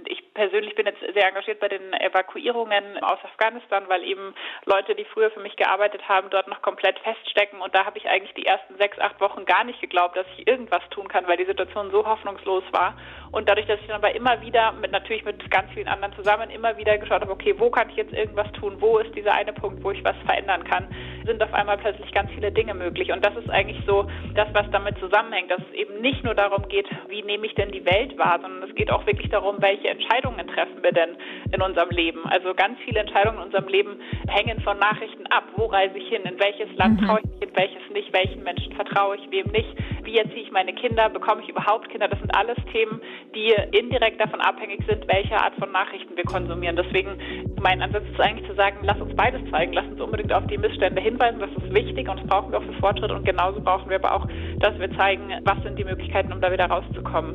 ich 0.06 0.32
persönlich 0.32 0.74
bin 0.76 0.86
jetzt 0.86 1.00
sehr 1.00 1.28
engagiert 1.28 1.60
bei 1.60 1.68
den 1.68 1.92
Evakuierungen 1.92 3.04
aus 3.04 3.18
Afghanistan, 3.22 3.84
weil 3.88 4.02
eben 4.04 4.34
Leute, 4.64 4.94
die 4.94 5.04
früher 5.04 5.30
für 5.30 5.40
mich 5.40 5.56
gearbeitet 5.56 6.08
haben, 6.08 6.30
dort 6.30 6.48
noch 6.48 6.62
komplett 6.62 6.98
feststecken. 7.00 7.60
Und 7.60 7.74
da 7.74 7.84
habe 7.84 7.98
ich 7.98 8.08
eigentlich 8.08 8.32
die 8.32 8.46
ersten 8.46 8.78
sechs, 8.78 8.98
acht 8.98 9.20
Wochen 9.20 9.44
gar 9.44 9.64
nicht 9.64 9.82
geglaubt, 9.82 10.16
dass 10.16 10.26
ich 10.38 10.48
irgendwas 10.48 10.88
tun 10.88 11.08
kann, 11.08 11.28
weil 11.28 11.36
die 11.36 11.44
Situation 11.44 11.90
so 11.90 12.06
hoffnungslos 12.06 12.64
war. 12.72 12.96
Und 13.36 13.50
dadurch, 13.50 13.66
dass 13.66 13.78
ich 13.78 13.86
dann 13.86 13.96
aber 13.96 14.14
immer 14.14 14.40
wieder, 14.40 14.72
mit 14.72 14.92
natürlich 14.92 15.22
mit 15.22 15.50
ganz 15.50 15.70
vielen 15.74 15.88
anderen 15.88 16.14
zusammen, 16.14 16.48
immer 16.48 16.78
wieder 16.78 16.96
geschaut 16.96 17.20
habe, 17.20 17.30
okay, 17.30 17.54
wo 17.58 17.68
kann 17.68 17.90
ich 17.90 17.96
jetzt 17.96 18.14
irgendwas 18.14 18.50
tun? 18.52 18.76
Wo 18.80 18.96
ist 18.96 19.14
dieser 19.14 19.34
eine 19.34 19.52
Punkt, 19.52 19.84
wo 19.84 19.90
ich 19.90 20.02
was 20.04 20.16
verändern 20.24 20.64
kann? 20.64 20.88
Sind 21.26 21.42
auf 21.42 21.52
einmal 21.52 21.76
plötzlich 21.78 22.12
ganz 22.12 22.30
viele 22.32 22.52
Dinge 22.52 22.74
möglich. 22.74 23.12
Und 23.12 23.24
das 23.24 23.34
ist 23.36 23.50
eigentlich 23.50 23.82
so 23.86 24.06
das, 24.34 24.48
was 24.52 24.70
damit 24.70 24.98
zusammenhängt, 24.98 25.50
dass 25.50 25.60
es 25.60 25.74
eben 25.74 26.00
nicht 26.00 26.22
nur 26.24 26.34
darum 26.34 26.68
geht, 26.68 26.86
wie 27.08 27.22
nehme 27.22 27.46
ich 27.46 27.54
denn 27.54 27.70
die 27.72 27.84
Welt 27.84 28.16
wahr, 28.16 28.38
sondern 28.40 28.62
es 28.68 28.74
geht 28.74 28.90
auch 28.90 29.04
wirklich 29.06 29.28
darum, 29.30 29.56
welche 29.60 29.88
Entscheidungen 29.88 30.46
treffen 30.46 30.82
wir 30.82 30.92
denn 30.92 31.16
in 31.52 31.60
unserem 31.62 31.90
Leben. 31.90 32.24
Also 32.26 32.54
ganz 32.54 32.78
viele 32.84 33.00
Entscheidungen 33.00 33.38
in 33.38 33.44
unserem 33.44 33.68
Leben 33.68 34.00
hängen 34.28 34.60
von 34.60 34.78
Nachrichten 34.78 35.26
ab. 35.26 35.44
Wo 35.56 35.66
reise 35.66 35.98
ich 35.98 36.08
hin? 36.08 36.22
In 36.22 36.38
welches 36.38 36.74
Land 36.76 37.00
mhm. 37.00 37.06
traue 37.06 37.20
ich 37.20 37.30
mich, 37.30 37.42
in 37.42 37.56
welches 37.56 37.90
nicht? 37.92 38.12
Welchen 38.12 38.42
Menschen 38.42 38.72
vertraue 38.74 39.16
ich, 39.16 39.30
wem 39.30 39.46
nicht? 39.52 39.68
Wie 40.04 40.18
erziehe 40.18 40.42
ich 40.42 40.52
meine 40.52 40.72
Kinder? 40.74 41.08
Bekomme 41.08 41.42
ich 41.42 41.48
überhaupt 41.48 41.88
Kinder? 41.88 42.08
Das 42.08 42.20
sind 42.20 42.34
alles 42.36 42.56
Themen, 42.72 43.00
die 43.34 43.52
indirekt 43.76 44.20
davon 44.20 44.40
abhängig 44.40 44.80
sind, 44.86 45.06
welche 45.08 45.36
Art 45.36 45.54
von 45.58 45.72
Nachrichten 45.72 46.16
wir 46.16 46.24
konsumieren. 46.24 46.76
Deswegen 46.76 47.18
mein 47.60 47.82
Ansatz 47.82 48.04
ist 48.10 48.20
eigentlich 48.20 48.48
zu 48.48 48.54
sagen, 48.54 48.78
lass 48.82 49.00
uns 49.00 49.14
beides 49.16 49.40
zeigen, 49.50 49.72
lass 49.72 49.86
uns 49.86 50.00
unbedingt 50.00 50.32
auf 50.32 50.46
die 50.46 50.58
Missstände 50.58 51.00
hinweisen, 51.16 51.40
das 51.40 51.50
ist 51.50 51.74
wichtig 51.74 52.08
und 52.08 52.20
das 52.20 52.26
brauchen 52.26 52.52
wir 52.52 52.58
auch 52.58 52.64
für 52.64 52.72
Fortschritt 52.74 53.10
und 53.10 53.24
genauso 53.24 53.60
brauchen 53.60 53.88
wir 53.88 53.96
aber 53.96 54.14
auch, 54.14 54.26
dass 54.60 54.78
wir 54.78 54.90
zeigen, 54.96 55.30
was 55.44 55.62
sind 55.62 55.78
die 55.78 55.84
Möglichkeiten, 55.84 56.32
um 56.32 56.40
da 56.40 56.52
wieder 56.52 56.66
rauszukommen. 56.66 57.34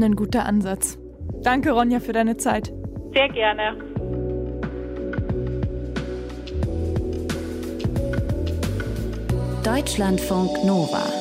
Ein 0.00 0.16
guter 0.16 0.46
Ansatz. 0.46 0.98
Danke, 1.42 1.72
Ronja, 1.72 2.00
für 2.00 2.12
deine 2.12 2.36
Zeit. 2.36 2.72
Sehr 3.14 3.28
gerne. 3.28 3.76
Deutschlandfunk 9.64 10.64
Nova 10.64 11.17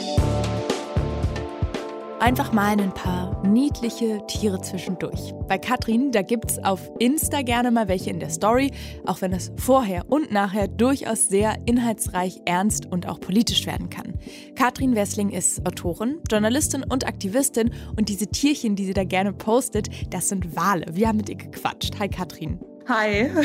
einfach 2.27 2.51
mal 2.51 2.77
ein 2.77 2.93
paar 2.93 3.41
niedliche 3.47 4.19
Tiere 4.27 4.59
zwischendurch. 4.59 5.33
Bei 5.47 5.57
Katrin, 5.57 6.11
da 6.11 6.23
gibt's 6.23 6.59
auf 6.59 6.91
Insta 6.99 7.41
gerne 7.41 7.71
mal 7.71 7.87
welche 7.87 8.09
in 8.09 8.19
der 8.19 8.29
Story, 8.29 8.73
auch 9.05 9.21
wenn 9.21 9.31
es 9.31 9.53
vorher 9.55 10.03
und 10.09 10.29
nachher 10.29 10.67
durchaus 10.67 11.29
sehr 11.29 11.55
inhaltsreich, 11.65 12.41
ernst 12.43 12.85
und 12.85 13.07
auch 13.07 13.21
politisch 13.21 13.65
werden 13.65 13.89
kann. 13.89 14.15
Katrin 14.55 14.93
Wessling 14.93 15.29
ist 15.29 15.65
Autorin, 15.65 16.19
Journalistin 16.29 16.83
und 16.83 17.07
Aktivistin 17.07 17.71
und 17.95 18.09
diese 18.09 18.27
Tierchen, 18.27 18.75
die 18.75 18.83
sie 18.83 18.93
da 18.93 19.05
gerne 19.05 19.31
postet, 19.31 19.87
das 20.13 20.27
sind 20.27 20.53
Wale. 20.53 20.85
Wir 20.91 21.07
haben 21.07 21.17
mit 21.17 21.29
ihr 21.29 21.37
gequatscht. 21.37 21.97
Hi 21.97 22.09
Katrin. 22.09 22.59
Hi. 22.87 23.29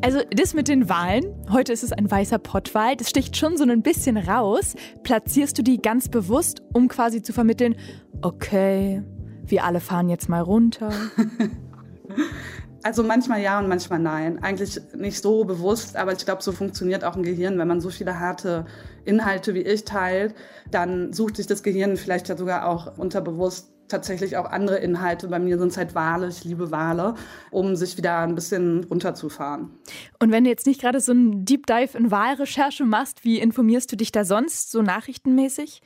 Also 0.00 0.20
das 0.30 0.52
mit 0.52 0.68
den 0.68 0.90
Wahlen, 0.90 1.24
heute 1.50 1.72
ist 1.72 1.82
es 1.82 1.90
ein 1.90 2.10
weißer 2.10 2.38
Pottwal, 2.38 2.94
das 2.94 3.08
sticht 3.08 3.38
schon 3.38 3.56
so 3.56 3.64
ein 3.64 3.80
bisschen 3.80 4.18
raus. 4.18 4.74
Platzierst 5.02 5.56
du 5.56 5.62
die 5.62 5.78
ganz 5.78 6.10
bewusst, 6.10 6.60
um 6.74 6.88
quasi 6.88 7.22
zu 7.22 7.32
vermitteln, 7.32 7.76
okay, 8.24 9.02
wir 9.44 9.64
alle 9.64 9.80
fahren 9.80 10.08
jetzt 10.08 10.28
mal 10.28 10.40
runter? 10.40 10.90
Also 12.86 13.02
manchmal 13.02 13.40
ja 13.40 13.58
und 13.58 13.66
manchmal 13.66 13.98
nein. 13.98 14.42
Eigentlich 14.42 14.78
nicht 14.94 15.22
so 15.22 15.44
bewusst, 15.44 15.96
aber 15.96 16.12
ich 16.12 16.26
glaube, 16.26 16.42
so 16.42 16.52
funktioniert 16.52 17.02
auch 17.02 17.16
ein 17.16 17.22
Gehirn. 17.22 17.56
Wenn 17.56 17.66
man 17.66 17.80
so 17.80 17.88
viele 17.88 18.20
harte 18.20 18.66
Inhalte 19.06 19.54
wie 19.54 19.62
ich 19.62 19.86
teilt, 19.86 20.34
dann 20.70 21.14
sucht 21.14 21.38
sich 21.38 21.46
das 21.46 21.62
Gehirn 21.62 21.96
vielleicht 21.96 22.28
ja 22.28 22.36
sogar 22.36 22.68
auch 22.68 22.98
unterbewusst 22.98 23.72
tatsächlich 23.88 24.36
auch 24.36 24.44
andere 24.44 24.76
Inhalte. 24.76 25.28
Bei 25.28 25.38
mir 25.38 25.58
sind 25.58 25.68
es 25.68 25.78
halt 25.78 25.94
Wale, 25.94 26.28
ich 26.28 26.44
liebe 26.44 26.70
Wale, 26.70 27.14
um 27.50 27.74
sich 27.74 27.96
wieder 27.96 28.18
ein 28.18 28.34
bisschen 28.34 28.84
runterzufahren. 28.84 29.70
Und 30.18 30.30
wenn 30.30 30.44
du 30.44 30.50
jetzt 30.50 30.66
nicht 30.66 30.82
gerade 30.82 31.00
so 31.00 31.12
einen 31.12 31.46
Deep 31.46 31.66
Dive 31.66 31.96
in 31.96 32.10
Wahlrecherche 32.10 32.84
machst, 32.84 33.24
wie 33.24 33.38
informierst 33.38 33.90
du 33.92 33.96
dich 33.96 34.12
da 34.12 34.26
sonst 34.26 34.70
so 34.70 34.82
nachrichtenmäßig? 34.82 35.80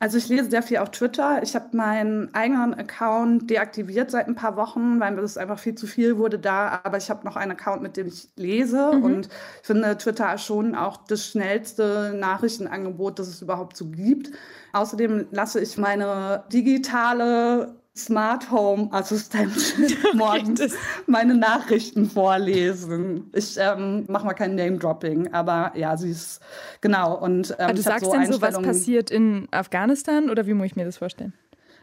Also 0.00 0.16
ich 0.16 0.28
lese 0.28 0.48
sehr 0.48 0.62
viel 0.62 0.76
auf 0.78 0.92
Twitter. 0.92 1.42
Ich 1.42 1.56
habe 1.56 1.76
meinen 1.76 2.32
eigenen 2.32 2.72
Account 2.74 3.50
deaktiviert 3.50 4.12
seit 4.12 4.28
ein 4.28 4.36
paar 4.36 4.56
Wochen, 4.56 5.00
weil 5.00 5.18
es 5.18 5.36
einfach 5.36 5.58
viel 5.58 5.74
zu 5.74 5.88
viel 5.88 6.18
wurde 6.18 6.38
da. 6.38 6.80
Aber 6.84 6.98
ich 6.98 7.10
habe 7.10 7.24
noch 7.24 7.34
einen 7.34 7.52
Account, 7.52 7.82
mit 7.82 7.96
dem 7.96 8.06
ich 8.06 8.28
lese. 8.36 8.92
Mhm. 8.94 9.02
Und 9.02 9.26
ich 9.60 9.66
finde 9.66 9.98
Twitter 9.98 10.38
schon 10.38 10.76
auch 10.76 10.98
das 11.08 11.26
schnellste 11.26 12.14
Nachrichtenangebot, 12.16 13.18
das 13.18 13.26
es 13.26 13.42
überhaupt 13.42 13.76
so 13.76 13.86
gibt. 13.86 14.30
Außerdem 14.72 15.26
lasse 15.32 15.60
ich 15.60 15.76
meine 15.78 16.44
digitale 16.52 17.74
Smart 17.98 18.50
Home 18.50 18.88
Assistentin 18.92 19.96
morgens 20.14 20.74
meine 21.06 21.34
Nachrichten 21.34 22.08
vorlesen. 22.08 23.30
Ich 23.34 23.56
ähm, 23.58 24.04
mache 24.08 24.24
mal 24.24 24.34
kein 24.34 24.54
Name 24.54 24.78
Dropping, 24.78 25.32
aber 25.32 25.72
ja, 25.74 25.96
sie 25.96 26.10
ist 26.10 26.40
genau 26.80 27.18
und 27.18 27.54
ähm, 27.58 27.74
du 27.74 27.82
sagst 27.82 28.06
so 28.06 28.12
denn 28.12 28.32
so, 28.32 28.40
was 28.40 28.60
passiert 28.60 29.10
in 29.10 29.48
Afghanistan 29.50 30.30
oder 30.30 30.46
wie 30.46 30.54
muss 30.54 30.66
ich 30.66 30.76
mir 30.76 30.84
das 30.84 30.98
vorstellen? 30.98 31.32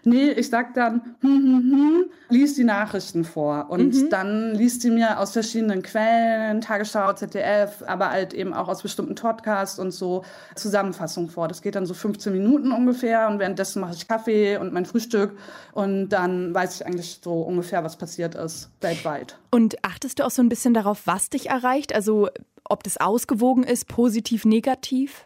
Nee, 0.06 0.30
ich 0.30 0.50
sag 0.50 0.76
dann, 0.76 1.02
hm, 1.22 1.30
hm, 1.30 1.72
hm, 1.72 2.06
lies 2.30 2.54
die 2.54 2.64
Nachrichten 2.64 3.26
vor. 3.26 3.68
Und 3.70 3.94
mhm. 3.94 4.10
dann 4.10 4.54
liest 4.54 4.82
sie 4.82 4.92
mir 4.92 5.20
aus 5.20 5.32
verschiedenen 5.32 5.82
Quellen, 5.82 6.62
Tagesschau, 6.62 7.12
ZDF, 7.14 7.84
aber 7.88 8.12
halt 8.12 8.34
eben 8.36 8.54
auch 8.54 8.68
aus 8.68 8.84
bestimmten 8.84 9.16
Podcasts 9.16 9.80
und 9.80 9.92
so 9.92 10.24
Zusammenfassungen 10.56 11.30
vor. 11.30 11.48
Das 11.48 11.64
geht 11.64 11.76
dann 11.76 11.88
so 11.88 11.96
15 11.96 12.32
Minuten 12.32 12.72
ungefähr 12.72 13.28
und 13.28 13.40
währenddessen 13.40 13.82
mache 13.82 13.96
ich 13.96 14.08
Kaffee 14.08 14.58
und 14.58 14.74
mein 14.74 14.86
Frühstück 14.86 15.38
und 15.74 16.10
dann 16.10 16.54
weiß 16.54 16.76
ich 16.76 16.86
eigentlich 16.86 17.20
so 17.24 17.42
ungefähr, 17.42 17.84
was 17.84 17.96
passiert 17.98 18.36
ist 18.36 18.70
weltweit. 18.82 19.40
Und 19.50 19.84
achtest 19.84 20.20
du 20.20 20.26
auch 20.26 20.32
so 20.32 20.44
ein 20.44 20.50
bisschen 20.50 20.74
darauf, 20.76 21.08
was 21.08 21.32
dich 21.32 21.50
erreicht? 21.50 21.96
Also 21.96 22.30
ob 22.64 22.84
das 22.84 22.98
ausgewogen 22.98 23.64
ist, 23.64 23.88
positiv, 23.88 24.46
negativ? 24.46 25.26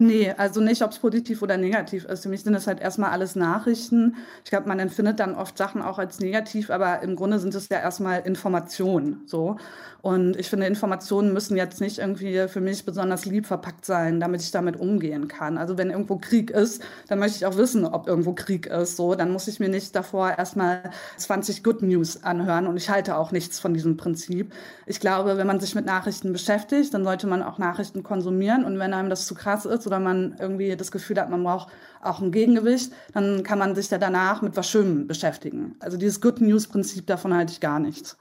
Nee, 0.00 0.32
also 0.36 0.60
nicht, 0.60 0.82
ob 0.82 0.92
es 0.92 1.00
positiv 1.00 1.42
oder 1.42 1.56
negativ 1.56 2.04
ist. 2.04 2.22
Für 2.22 2.28
mich 2.28 2.44
sind 2.44 2.52
das 2.52 2.68
halt 2.68 2.80
erstmal 2.80 3.10
alles 3.10 3.34
Nachrichten. 3.34 4.14
Ich 4.44 4.50
glaube, 4.50 4.68
man 4.68 4.78
empfindet 4.78 5.18
dann 5.18 5.34
oft 5.34 5.58
Sachen 5.58 5.82
auch 5.82 5.98
als 5.98 6.20
negativ, 6.20 6.70
aber 6.70 7.02
im 7.02 7.16
Grunde 7.16 7.40
sind 7.40 7.52
es 7.56 7.68
ja 7.68 7.80
erstmal 7.80 8.20
Informationen. 8.20 9.22
So. 9.26 9.56
Und 10.00 10.36
ich 10.36 10.48
finde, 10.48 10.66
Informationen 10.66 11.32
müssen 11.32 11.56
jetzt 11.56 11.80
nicht 11.80 11.98
irgendwie 11.98 12.46
für 12.46 12.60
mich 12.60 12.84
besonders 12.84 13.24
lieb 13.24 13.46
verpackt 13.46 13.84
sein, 13.84 14.20
damit 14.20 14.40
ich 14.42 14.52
damit 14.52 14.76
umgehen 14.78 15.26
kann. 15.26 15.58
Also 15.58 15.76
wenn 15.76 15.90
irgendwo 15.90 16.16
Krieg 16.18 16.52
ist, 16.52 16.80
dann 17.08 17.18
möchte 17.18 17.38
ich 17.38 17.46
auch 17.46 17.56
wissen, 17.56 17.84
ob 17.84 18.06
irgendwo 18.06 18.32
Krieg 18.32 18.66
ist. 18.66 18.96
So, 18.96 19.16
dann 19.16 19.32
muss 19.32 19.48
ich 19.48 19.58
mir 19.58 19.68
nicht 19.68 19.96
davor 19.96 20.38
erstmal 20.38 20.92
20 21.16 21.64
Good 21.64 21.82
News 21.82 22.22
anhören. 22.22 22.68
Und 22.68 22.76
ich 22.76 22.88
halte 22.88 23.16
auch 23.16 23.32
nichts 23.32 23.58
von 23.58 23.74
diesem 23.74 23.96
Prinzip. 23.96 24.52
Ich 24.86 25.00
glaube, 25.00 25.36
wenn 25.36 25.48
man 25.48 25.58
sich 25.58 25.74
mit 25.74 25.86
Nachrichten 25.86 26.32
beschäftigt, 26.32 26.94
dann 26.94 27.02
sollte 27.02 27.26
man 27.26 27.42
auch 27.42 27.58
Nachrichten 27.58 28.04
konsumieren. 28.04 28.64
Und 28.64 28.78
wenn 28.78 28.94
einem 28.94 29.10
das 29.10 29.26
zu 29.26 29.34
krass 29.34 29.66
ist 29.66 29.87
oder 29.88 29.98
man 29.98 30.36
irgendwie 30.38 30.76
das 30.76 30.92
Gefühl 30.92 31.18
hat, 31.20 31.30
man 31.30 31.42
braucht 31.42 31.68
auch 32.00 32.20
ein 32.20 32.30
Gegengewicht, 32.30 32.92
dann 33.12 33.42
kann 33.42 33.58
man 33.58 33.74
sich 33.74 33.90
ja 33.90 33.98
danach 33.98 34.40
mit 34.40 34.56
was 34.56 34.70
Schönem 34.70 35.08
beschäftigen. 35.08 35.74
Also 35.80 35.96
dieses 35.96 36.20
Good 36.20 36.40
News 36.40 36.68
Prinzip, 36.68 37.06
davon 37.06 37.34
halte 37.34 37.52
ich 37.52 37.60
gar 37.60 37.80
nichts. 37.80 38.16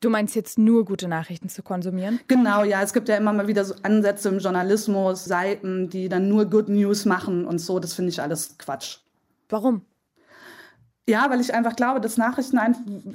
Du 0.00 0.10
meinst 0.10 0.36
jetzt 0.36 0.58
nur 0.58 0.84
gute 0.84 1.08
Nachrichten 1.08 1.48
zu 1.48 1.62
konsumieren? 1.62 2.20
Genau, 2.28 2.62
ja. 2.64 2.82
Es 2.82 2.92
gibt 2.92 3.08
ja 3.08 3.16
immer 3.16 3.32
mal 3.32 3.48
wieder 3.48 3.64
so 3.64 3.74
Ansätze 3.82 4.28
im 4.28 4.38
Journalismus, 4.38 5.24
Seiten, 5.24 5.88
die 5.88 6.08
dann 6.08 6.28
nur 6.28 6.44
Good 6.44 6.68
News 6.68 7.06
machen 7.06 7.46
und 7.46 7.58
so. 7.58 7.78
Das 7.78 7.94
finde 7.94 8.10
ich 8.10 8.20
alles 8.20 8.58
Quatsch. 8.58 8.98
Warum? 9.48 9.82
Ja, 11.08 11.30
weil 11.30 11.40
ich 11.40 11.54
einfach 11.54 11.76
glaube, 11.76 12.00
dass 12.00 12.16
Nachrichten 12.16 12.58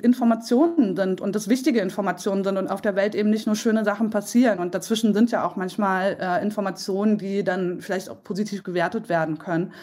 Informationen 0.01 0.95
sind 0.95 1.19
und 1.19 1.36
dass 1.36 1.50
wichtige 1.50 1.81
Informationen 1.81 2.45
sind 2.45 2.55
und 2.55 2.69
auf 2.69 2.81
der 2.81 2.95
Welt 2.95 3.15
eben 3.15 3.29
nicht 3.29 3.48
nur 3.48 3.57
schöne 3.57 3.83
Sachen 3.83 4.10
passieren. 4.10 4.60
Und 4.60 4.74
dazwischen 4.74 5.13
sind 5.13 5.29
ja 5.31 5.45
auch 5.45 5.57
manchmal 5.57 6.15
äh, 6.21 6.41
Informationen, 6.41 7.17
die 7.17 7.43
dann 7.43 7.81
vielleicht 7.81 8.10
auch 8.10 8.24
positiv 8.24 8.63
gewertet 8.63 9.10
werden 9.10 9.39
können. 9.39 9.74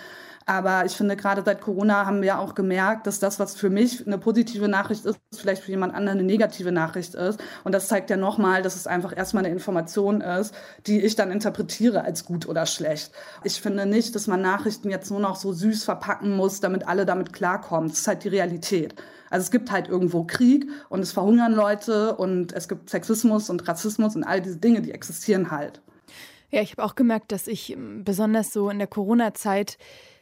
Aber 0.49 0.87
ich 0.87 0.93
finde, 0.93 1.15
gerade 1.15 1.43
seit 1.45 1.61
Corona 1.61 2.07
haben 2.07 2.23
wir 2.23 2.39
auch 2.39 2.55
gemerkt, 2.55 3.07
dass 3.07 3.21
das, 3.21 3.39
was 3.39 3.55
für 3.55 3.69
mich 3.69 4.07
eine 4.07 4.17
positive 4.17 4.67
Nachricht 4.67 5.05
ist, 5.05 5.19
vielleicht 5.37 5.63
für 5.63 5.71
jemand 5.71 5.95
anderen 5.95 6.21
eine 6.21 6.27
negative 6.27 6.73
Nachricht 6.73 7.15
ist. 7.15 7.39
Und 7.65 7.73
das 7.73 7.89
zeigt 7.89 8.09
ja 8.09 8.17
nochmal, 8.17 8.63
dass 8.63 8.75
es 8.75 8.87
einfach 8.87 9.15
erstmal 9.15 9.45
eine 9.45 9.53
Information 9.53 10.23
ist, 10.23 10.55
die 10.87 11.03
ich 11.03 11.17
dann 11.17 11.31
interpretiere 11.31 12.03
als 12.03 12.25
gut 12.25 12.49
oder 12.49 12.65
schlecht. 12.65 13.13
Ich 13.45 13.61
finde 13.61 13.85
nicht, 13.85 14.15
dass 14.15 14.27
man 14.27 14.41
Nachrichten 14.41 14.89
jetzt 14.89 15.11
nur 15.11 15.21
noch 15.21 15.37
so 15.37 15.53
süß 15.53 15.85
verpacken 15.85 16.35
muss, 16.35 16.61
damit 16.61 16.89
alle 16.89 17.05
damit 17.05 17.35
klarkommen. 17.35 17.91
Das 17.91 17.99
ist 17.99 18.09
halt 18.09 18.25
die 18.25 18.29
Realität. 18.29 18.95
Also 19.29 19.45
es 19.45 19.51
gibt 19.51 19.71
halt 19.71 19.89
irgendwo 19.89 20.25
Krieg 20.25 20.67
und 20.89 21.01
es 21.01 21.13
verhungern 21.13 21.53
Leute 21.53 22.17
und 22.17 22.55
es 22.55 22.69
gibt 22.69 22.89
Sexismus 22.89 23.51
und 23.51 23.69
Rassismus 23.69 24.17
und 24.17 24.25
all 24.25 24.41
diese 24.41 24.57
Dinge, 24.57 24.81
die 24.81 24.93
existieren 24.93 25.51
halt. 25.51 25.83
Ja, 26.51 26.63
ich 26.63 26.71
habe 26.73 26.85
auch 26.85 26.95
gemerkt, 26.95 27.33
dass 27.33 27.47
ich 27.47 27.73
ähm, 27.73 28.05
besonders 28.05 28.51
so 28.51 28.71
in 28.71 28.79
der 28.79 28.87
Corona-Zeit 28.87 29.77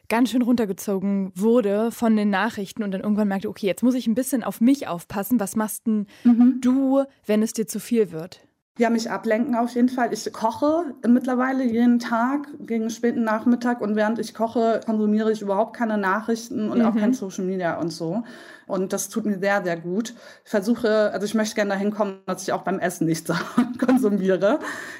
ganz 0.08 0.30
schön 0.30 0.42
runtergezogen 0.42 1.32
wurde 1.34 1.90
von 1.90 2.16
den 2.16 2.30
Nachrichten 2.30 2.82
und 2.82 2.92
dann 2.92 3.02
irgendwann 3.02 3.28
merkte, 3.28 3.48
okay, 3.48 3.66
jetzt 3.66 3.82
muss 3.82 3.94
ich 3.94 4.06
ein 4.06 4.14
bisschen 4.14 4.44
auf 4.44 4.60
mich 4.60 4.88
aufpassen. 4.88 5.40
Was 5.40 5.56
machst 5.56 5.86
denn 5.86 6.06
mhm. 6.24 6.60
du, 6.60 7.04
wenn 7.26 7.42
es 7.42 7.52
dir 7.52 7.66
zu 7.66 7.80
viel 7.80 8.12
wird? 8.12 8.46
Ja, 8.78 8.90
mich 8.90 9.10
ablenken 9.10 9.54
auf 9.54 9.74
jeden 9.74 9.88
Fall. 9.88 10.12
Ich 10.12 10.30
koche 10.34 10.84
mittlerweile 11.06 11.64
jeden 11.64 11.98
Tag 11.98 12.46
gegen 12.60 12.90
späten 12.90 13.24
Nachmittag 13.24 13.80
und 13.80 13.96
während 13.96 14.18
ich 14.18 14.34
koche, 14.34 14.80
konsumiere 14.84 15.32
ich 15.32 15.40
überhaupt 15.40 15.74
keine 15.74 15.96
Nachrichten 15.96 16.68
und 16.68 16.80
mhm. 16.80 16.84
auch 16.84 16.94
kein 16.94 17.14
Social 17.14 17.44
Media 17.44 17.80
und 17.80 17.88
so. 17.88 18.22
Und 18.66 18.92
das 18.92 19.08
tut 19.08 19.24
mir 19.24 19.38
sehr, 19.38 19.64
sehr 19.64 19.78
gut. 19.78 20.12
Ich 20.44 20.50
versuche, 20.50 21.10
also 21.10 21.24
ich 21.24 21.34
möchte 21.34 21.54
gerne 21.54 21.70
dahin 21.70 21.90
kommen, 21.90 22.18
dass 22.26 22.42
ich 22.42 22.52
auch 22.52 22.62
beim 22.62 22.78
Essen 22.78 23.06
nichts 23.06 23.32
konsumiere. 23.78 24.58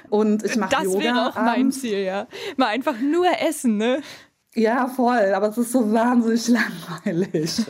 Und 0.09 0.43
ich 0.43 0.57
mache 0.57 0.85
Yoga. 0.85 0.95
Das 0.95 1.05
wäre 1.05 1.29
auch 1.29 1.35
mein 1.35 1.71
Ziel, 1.71 1.99
ja. 1.99 2.29
Mal 2.57 2.69
einfach 2.69 2.99
nur 2.99 3.27
essen, 3.47 3.77
ne? 3.77 4.01
Ja, 4.57 4.89
voll, 4.89 5.35
aber 5.35 5.51
es 5.51 5.59
ist 5.59 5.73
so 5.73 5.93
wahnsinnig 5.93 6.49
langweilig. 7.05 7.61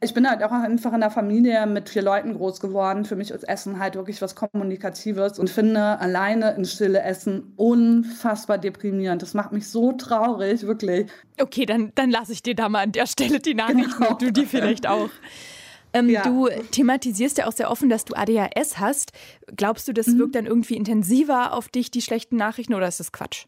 ich 0.00 0.12
bin 0.12 0.28
halt 0.28 0.42
auch 0.42 0.50
einfach 0.50 0.92
in 0.92 1.00
der 1.00 1.12
Familie 1.12 1.66
mit 1.66 1.88
vier 1.88 2.02
Leuten 2.02 2.34
groß 2.34 2.58
geworden. 2.58 3.04
Für 3.04 3.14
mich 3.14 3.30
ist 3.30 3.44
Essen 3.44 3.78
halt 3.78 3.94
wirklich 3.94 4.20
was 4.20 4.34
Kommunikatives 4.34 5.38
und 5.38 5.48
finde 5.48 6.00
alleine 6.00 6.54
in 6.54 6.64
Stille 6.64 7.00
Essen 7.00 7.52
unfassbar 7.54 8.58
deprimierend. 8.58 9.22
Das 9.22 9.34
macht 9.34 9.52
mich 9.52 9.68
so 9.68 9.92
traurig, 9.92 10.66
wirklich. 10.66 11.08
Okay, 11.40 11.64
dann, 11.64 11.92
dann 11.94 12.10
lasse 12.10 12.32
ich 12.32 12.42
dir 12.42 12.56
da 12.56 12.68
mal 12.68 12.82
an 12.82 12.92
der 12.92 13.06
Stelle 13.06 13.38
die 13.38 13.54
Nachricht 13.54 13.96
genau. 13.96 14.14
du 14.14 14.32
die 14.32 14.46
vielleicht 14.46 14.88
auch. 14.88 15.10
Ähm, 15.92 16.10
ja. 16.10 16.22
Du 16.22 16.48
thematisierst 16.72 17.38
ja 17.38 17.46
auch 17.46 17.52
sehr 17.52 17.70
offen, 17.70 17.88
dass 17.88 18.04
du 18.04 18.14
ADHS 18.14 18.80
hast. 18.80 19.12
Glaubst 19.56 19.86
du, 19.86 19.92
das 19.92 20.08
mhm. 20.08 20.18
wirkt 20.18 20.34
dann 20.34 20.46
irgendwie 20.46 20.74
intensiver 20.74 21.52
auf 21.52 21.68
dich, 21.68 21.92
die 21.92 22.02
schlechten 22.02 22.34
Nachrichten, 22.34 22.74
oder 22.74 22.88
ist 22.88 22.98
das 22.98 23.12
Quatsch? 23.12 23.46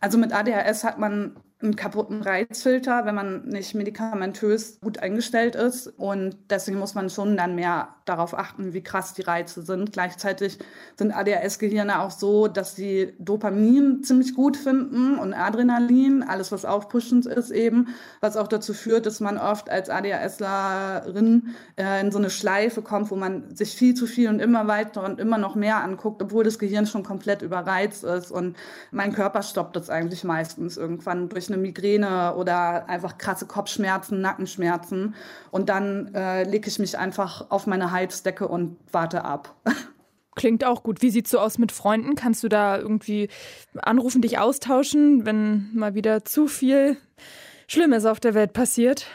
Also 0.00 0.18
mit 0.18 0.32
ADHS 0.32 0.84
hat 0.84 0.98
man 0.98 1.36
einen 1.60 1.74
kaputten 1.74 2.22
Reizfilter, 2.22 3.04
wenn 3.04 3.14
man 3.14 3.48
nicht 3.48 3.74
medikamentös 3.74 4.78
gut 4.80 4.98
eingestellt 4.98 5.56
ist. 5.56 5.88
Und 5.88 6.36
deswegen 6.50 6.78
muss 6.78 6.94
man 6.94 7.10
schon 7.10 7.36
dann 7.36 7.56
mehr 7.56 7.96
darauf 8.08 8.36
achten, 8.36 8.72
wie 8.72 8.82
krass 8.82 9.14
die 9.14 9.22
Reize 9.22 9.62
sind. 9.62 9.92
Gleichzeitig 9.92 10.58
sind 10.96 11.12
ADHS-Gehirne 11.12 12.00
auch 12.00 12.10
so, 12.10 12.48
dass 12.48 12.76
sie 12.76 13.14
Dopamin 13.18 14.02
ziemlich 14.02 14.34
gut 14.34 14.56
finden 14.56 15.18
und 15.18 15.34
Adrenalin, 15.34 16.22
alles 16.22 16.52
was 16.52 16.64
aufpushend 16.64 17.26
ist 17.26 17.50
eben, 17.50 17.88
was 18.20 18.36
auch 18.36 18.48
dazu 18.48 18.74
führt, 18.74 19.06
dass 19.06 19.20
man 19.20 19.38
oft 19.38 19.70
als 19.70 19.90
ADHSlerin 19.90 21.54
äh, 21.76 22.00
in 22.00 22.12
so 22.12 22.18
eine 22.18 22.30
Schleife 22.30 22.82
kommt, 22.82 23.10
wo 23.10 23.16
man 23.16 23.54
sich 23.54 23.74
viel 23.74 23.94
zu 23.94 24.06
viel 24.06 24.28
und 24.28 24.40
immer 24.40 24.66
weiter 24.66 25.04
und 25.04 25.20
immer 25.20 25.38
noch 25.38 25.54
mehr 25.54 25.82
anguckt, 25.82 26.22
obwohl 26.22 26.44
das 26.44 26.58
Gehirn 26.58 26.86
schon 26.86 27.02
komplett 27.02 27.42
überreizt 27.42 28.04
ist. 28.04 28.30
Und 28.30 28.56
mein 28.90 29.12
Körper 29.12 29.42
stoppt 29.42 29.76
das 29.76 29.90
eigentlich 29.90 30.24
meistens 30.24 30.76
irgendwann 30.76 31.28
durch 31.28 31.48
eine 31.48 31.58
Migräne 31.58 32.34
oder 32.36 32.88
einfach 32.88 33.18
krasse 33.18 33.46
Kopfschmerzen, 33.46 34.20
Nackenschmerzen. 34.20 35.14
Und 35.50 35.68
dann 35.68 36.14
äh, 36.14 36.44
lege 36.44 36.68
ich 36.68 36.78
mich 36.78 36.98
einfach 36.98 37.46
auf 37.50 37.66
meine 37.66 37.90
Heizdecke 37.98 38.48
und 38.48 38.76
warte 38.92 39.24
ab. 39.24 39.54
Klingt 40.36 40.64
auch 40.64 40.84
gut. 40.84 41.02
Wie 41.02 41.10
sieht's 41.10 41.30
so 41.30 41.40
aus 41.40 41.58
mit 41.58 41.72
Freunden? 41.72 42.14
Kannst 42.14 42.44
du 42.44 42.48
da 42.48 42.78
irgendwie 42.78 43.28
anrufen, 43.74 44.22
dich 44.22 44.38
austauschen, 44.38 45.26
wenn 45.26 45.74
mal 45.74 45.94
wieder 45.94 46.24
zu 46.24 46.46
viel 46.46 46.96
Schlimmes 47.66 48.04
auf 48.04 48.20
der 48.20 48.34
Welt 48.34 48.52
passiert? 48.52 49.06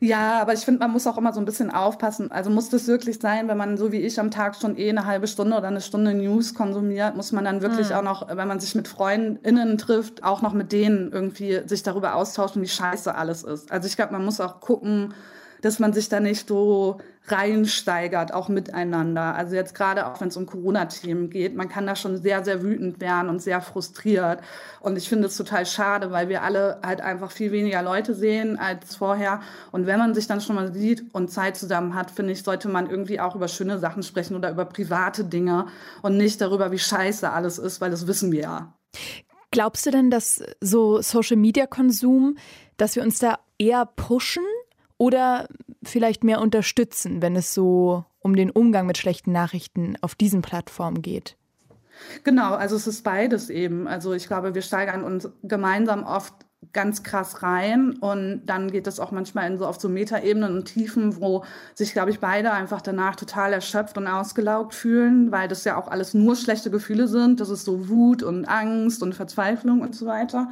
Ja, 0.00 0.40
aber 0.42 0.52
ich 0.52 0.60
finde, 0.60 0.80
man 0.80 0.90
muss 0.90 1.06
auch 1.06 1.16
immer 1.16 1.32
so 1.32 1.40
ein 1.40 1.46
bisschen 1.46 1.70
aufpassen. 1.70 2.30
Also 2.30 2.50
muss 2.50 2.68
das 2.68 2.86
wirklich 2.86 3.18
sein, 3.20 3.48
wenn 3.48 3.56
man 3.56 3.78
so 3.78 3.92
wie 3.92 4.00
ich 4.00 4.18
am 4.20 4.30
Tag 4.30 4.56
schon 4.56 4.76
eh 4.76 4.90
eine 4.90 5.06
halbe 5.06 5.26
Stunde 5.26 5.56
oder 5.56 5.68
eine 5.68 5.80
Stunde 5.80 6.12
News 6.12 6.54
konsumiert, 6.54 7.16
muss 7.16 7.32
man 7.32 7.44
dann 7.44 7.62
wirklich 7.62 7.90
mhm. 7.90 7.94
auch 7.94 8.02
noch, 8.02 8.36
wenn 8.36 8.48
man 8.48 8.60
sich 8.60 8.74
mit 8.74 8.88
FreundInnen 8.88 9.78
trifft, 9.78 10.22
auch 10.22 10.42
noch 10.42 10.52
mit 10.52 10.72
denen 10.72 11.12
irgendwie 11.12 11.62
sich 11.66 11.82
darüber 11.82 12.16
austauschen, 12.16 12.62
wie 12.62 12.68
scheiße 12.68 13.14
alles 13.14 13.42
ist. 13.42 13.72
Also 13.72 13.86
ich 13.86 13.96
glaube, 13.96 14.12
man 14.12 14.24
muss 14.24 14.40
auch 14.40 14.60
gucken, 14.60 15.14
dass 15.62 15.78
man 15.78 15.92
sich 15.92 16.08
da 16.08 16.20
nicht 16.20 16.48
so 16.48 16.98
reinsteigert, 17.28 18.32
auch 18.32 18.48
miteinander. 18.48 19.34
Also 19.34 19.56
jetzt 19.56 19.74
gerade 19.74 20.06
auch, 20.06 20.20
wenn 20.20 20.28
es 20.28 20.36
um 20.36 20.46
Corona-Themen 20.46 21.30
geht, 21.30 21.56
man 21.56 21.68
kann 21.68 21.86
da 21.86 21.96
schon 21.96 22.22
sehr, 22.22 22.44
sehr 22.44 22.62
wütend 22.62 23.00
werden 23.00 23.28
und 23.28 23.42
sehr 23.42 23.60
frustriert. 23.60 24.40
Und 24.80 24.96
ich 24.96 25.08
finde 25.08 25.26
es 25.26 25.36
total 25.36 25.66
schade, 25.66 26.12
weil 26.12 26.28
wir 26.28 26.42
alle 26.42 26.78
halt 26.84 27.00
einfach 27.00 27.30
viel 27.30 27.52
weniger 27.52 27.82
Leute 27.82 28.14
sehen 28.14 28.58
als 28.58 28.96
vorher. 28.96 29.40
Und 29.72 29.86
wenn 29.86 29.98
man 29.98 30.14
sich 30.14 30.26
dann 30.26 30.40
schon 30.40 30.56
mal 30.56 30.72
sieht 30.72 31.04
und 31.12 31.30
Zeit 31.30 31.56
zusammen 31.56 31.94
hat, 31.94 32.10
finde 32.10 32.32
ich, 32.32 32.42
sollte 32.42 32.68
man 32.68 32.88
irgendwie 32.88 33.20
auch 33.20 33.34
über 33.34 33.48
schöne 33.48 33.78
Sachen 33.78 34.02
sprechen 34.02 34.36
oder 34.36 34.50
über 34.50 34.64
private 34.64 35.24
Dinge 35.24 35.66
und 36.02 36.16
nicht 36.16 36.40
darüber, 36.40 36.70
wie 36.70 36.78
scheiße 36.78 37.30
alles 37.30 37.58
ist, 37.58 37.80
weil 37.80 37.90
das 37.90 38.06
wissen 38.06 38.30
wir 38.30 38.40
ja. 38.42 38.72
Glaubst 39.50 39.86
du 39.86 39.90
denn, 39.90 40.10
dass 40.10 40.42
so 40.60 41.00
Social-Media-Konsum, 41.00 42.36
dass 42.76 42.94
wir 42.94 43.02
uns 43.02 43.18
da 43.18 43.38
eher 43.58 43.86
pushen 43.86 44.44
oder 44.98 45.48
vielleicht 45.82 46.24
mehr 46.24 46.40
unterstützen, 46.40 47.22
wenn 47.22 47.36
es 47.36 47.54
so 47.54 48.04
um 48.20 48.34
den 48.34 48.50
Umgang 48.50 48.86
mit 48.86 48.98
schlechten 48.98 49.32
Nachrichten 49.32 49.96
auf 50.00 50.14
diesen 50.14 50.42
Plattformen 50.42 51.02
geht? 51.02 51.36
Genau, 52.24 52.54
also 52.54 52.76
es 52.76 52.86
ist 52.86 53.04
beides 53.04 53.50
eben. 53.50 53.88
Also 53.88 54.12
ich 54.12 54.26
glaube, 54.26 54.54
wir 54.54 54.62
steigern 54.62 55.02
uns 55.02 55.28
gemeinsam 55.42 56.04
oft 56.04 56.34
ganz 56.72 57.02
krass 57.02 57.42
rein 57.42 57.92
und 58.00 58.42
dann 58.46 58.70
geht 58.70 58.86
es 58.86 58.98
auch 59.00 59.10
manchmal 59.10 59.50
in 59.50 59.58
so 59.58 59.66
auf 59.66 59.80
so 59.80 59.88
Metaebenen 59.88 60.56
und 60.56 60.64
Tiefen, 60.64 61.20
wo 61.20 61.44
sich, 61.74 61.92
glaube 61.92 62.10
ich, 62.10 62.20
beide 62.20 62.52
einfach 62.52 62.82
danach 62.82 63.16
total 63.16 63.52
erschöpft 63.52 63.96
und 63.96 64.06
ausgelaugt 64.06 64.74
fühlen, 64.74 65.30
weil 65.32 65.48
das 65.48 65.64
ja 65.64 65.76
auch 65.76 65.88
alles 65.88 66.12
nur 66.12 66.36
schlechte 66.36 66.70
Gefühle 66.70 67.08
sind. 67.08 67.40
Das 67.40 67.50
ist 67.50 67.64
so 67.64 67.88
Wut 67.88 68.22
und 68.22 68.46
Angst 68.46 69.02
und 69.02 69.14
Verzweiflung 69.14 69.80
und 69.80 69.94
so 69.94 70.06
weiter. 70.06 70.48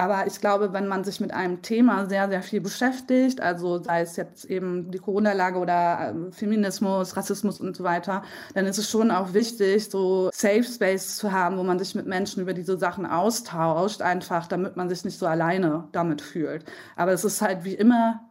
Aber 0.00 0.26
ich 0.26 0.40
glaube, 0.40 0.72
wenn 0.72 0.88
man 0.88 1.04
sich 1.04 1.20
mit 1.20 1.30
einem 1.30 1.60
Thema 1.60 2.08
sehr, 2.08 2.26
sehr 2.30 2.42
viel 2.42 2.62
beschäftigt, 2.62 3.42
also 3.42 3.82
sei 3.82 4.00
es 4.00 4.16
jetzt 4.16 4.46
eben 4.46 4.90
die 4.90 4.96
Corona-Lage 4.96 5.58
oder 5.58 6.08
ähm, 6.08 6.32
Feminismus, 6.32 7.18
Rassismus 7.18 7.60
und 7.60 7.76
so 7.76 7.84
weiter, 7.84 8.22
dann 8.54 8.64
ist 8.64 8.78
es 8.78 8.88
schon 8.88 9.10
auch 9.10 9.34
wichtig, 9.34 9.90
so 9.90 10.30
Safe 10.32 10.64
Space 10.64 11.16
zu 11.16 11.32
haben, 11.32 11.58
wo 11.58 11.64
man 11.64 11.78
sich 11.78 11.94
mit 11.94 12.06
Menschen 12.06 12.40
über 12.40 12.54
diese 12.54 12.78
Sachen 12.78 13.04
austauscht, 13.04 14.00
einfach 14.00 14.46
damit 14.46 14.74
man 14.74 14.88
sich 14.88 15.04
nicht 15.04 15.18
so 15.18 15.26
alleine 15.26 15.86
damit 15.92 16.22
fühlt. 16.22 16.64
Aber 16.96 17.12
es 17.12 17.26
ist 17.26 17.42
halt 17.42 17.64
wie 17.64 17.74
immer, 17.74 18.22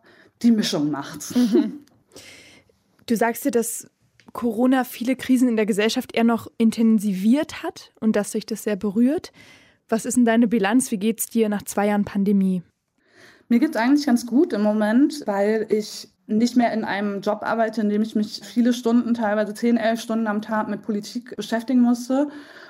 die 0.42 0.52
Mischung 0.52 0.90
macht's. 0.90 1.36
Mhm. 1.36 1.86
Du 3.06 3.16
sagst 3.16 3.44
dir, 3.44 3.50
dass 3.50 3.88
Corona 4.34 4.84
viele 4.84 5.16
Krisen 5.16 5.50
in 5.50 5.56
der 5.56 5.66
Gesellschaft 5.66 6.16
eher 6.16 6.24
noch 6.24 6.48
intensiviert 6.60 7.64
hat 7.64 7.92
und 8.00 8.16
dass 8.16 8.34
sich 8.34 8.46
das 8.46 8.64
sehr 8.64 8.76
berührt. 8.76 9.32
Was 9.90 10.06
ist 10.06 10.18
denn 10.18 10.26
deine 10.26 10.48
Bilanz? 10.48 10.92
Wie 10.92 11.00
geht's 11.00 11.26
dir 11.26 11.50
nach 11.50 11.64
zwei 11.64 11.88
Jahren 11.88 12.06
Pandemie? 12.06 12.62
Mir 13.48 13.60
geht's 13.60 13.76
eigentlich 13.76 14.06
ganz 14.06 14.28
gut 14.28 14.54
im 14.54 14.62
Moment, 14.62 15.24
weil 15.26 15.66
ich 15.70 16.08
nicht 16.28 16.56
mehr 16.56 16.72
in 16.74 16.84
einem 16.84 17.22
Job 17.22 17.40
arbeite, 17.42 17.82
in 17.82 17.90
dem 17.90 18.04
ich 18.04 18.16
mich 18.16 18.42
viele 18.44 18.72
Stunden, 18.72 19.16
teilweise 19.16 19.56
zehn, 19.56 19.78
elf 19.78 20.00
Stunden 20.00 20.28
am 20.28 20.44
Tag 20.44 20.68
mit 20.68 20.84
Politik 20.84 21.36
beschäftigen 21.36 21.82
musste 21.82 22.28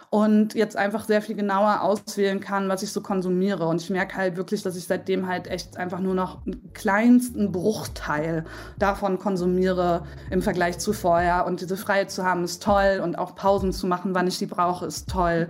und 0.09 0.55
jetzt 0.55 0.77
einfach 0.77 1.05
sehr 1.05 1.21
viel 1.21 1.35
genauer 1.35 1.81
auswählen 1.81 2.39
kann, 2.39 2.69
was 2.69 2.83
ich 2.83 2.91
so 2.93 3.01
konsumiere. 3.01 3.67
Und 3.67 3.81
ich 3.81 3.89
merke 3.89 4.15
halt 4.15 4.37
wirklich, 4.37 4.63
dass 4.63 4.77
ich 4.77 4.85
seitdem 4.85 5.27
halt 5.27 5.47
echt 5.47 5.75
einfach 5.75 5.99
nur 5.99 6.15
noch 6.15 6.45
einen 6.45 6.71
kleinsten 6.73 7.51
Bruchteil 7.51 8.45
davon 8.79 9.19
konsumiere 9.19 10.05
im 10.31 10.41
Vergleich 10.41 10.79
zu 10.79 10.93
vorher. 10.93 11.45
Und 11.45 11.59
diese 11.59 11.75
Freiheit 11.75 12.11
zu 12.11 12.23
haben 12.23 12.45
ist 12.45 12.63
toll 12.63 13.01
und 13.03 13.17
auch 13.17 13.35
Pausen 13.35 13.73
zu 13.73 13.85
machen, 13.85 14.15
wann 14.15 14.27
ich 14.27 14.39
die 14.39 14.47
brauche, 14.47 14.85
ist 14.85 15.09
toll. 15.09 15.49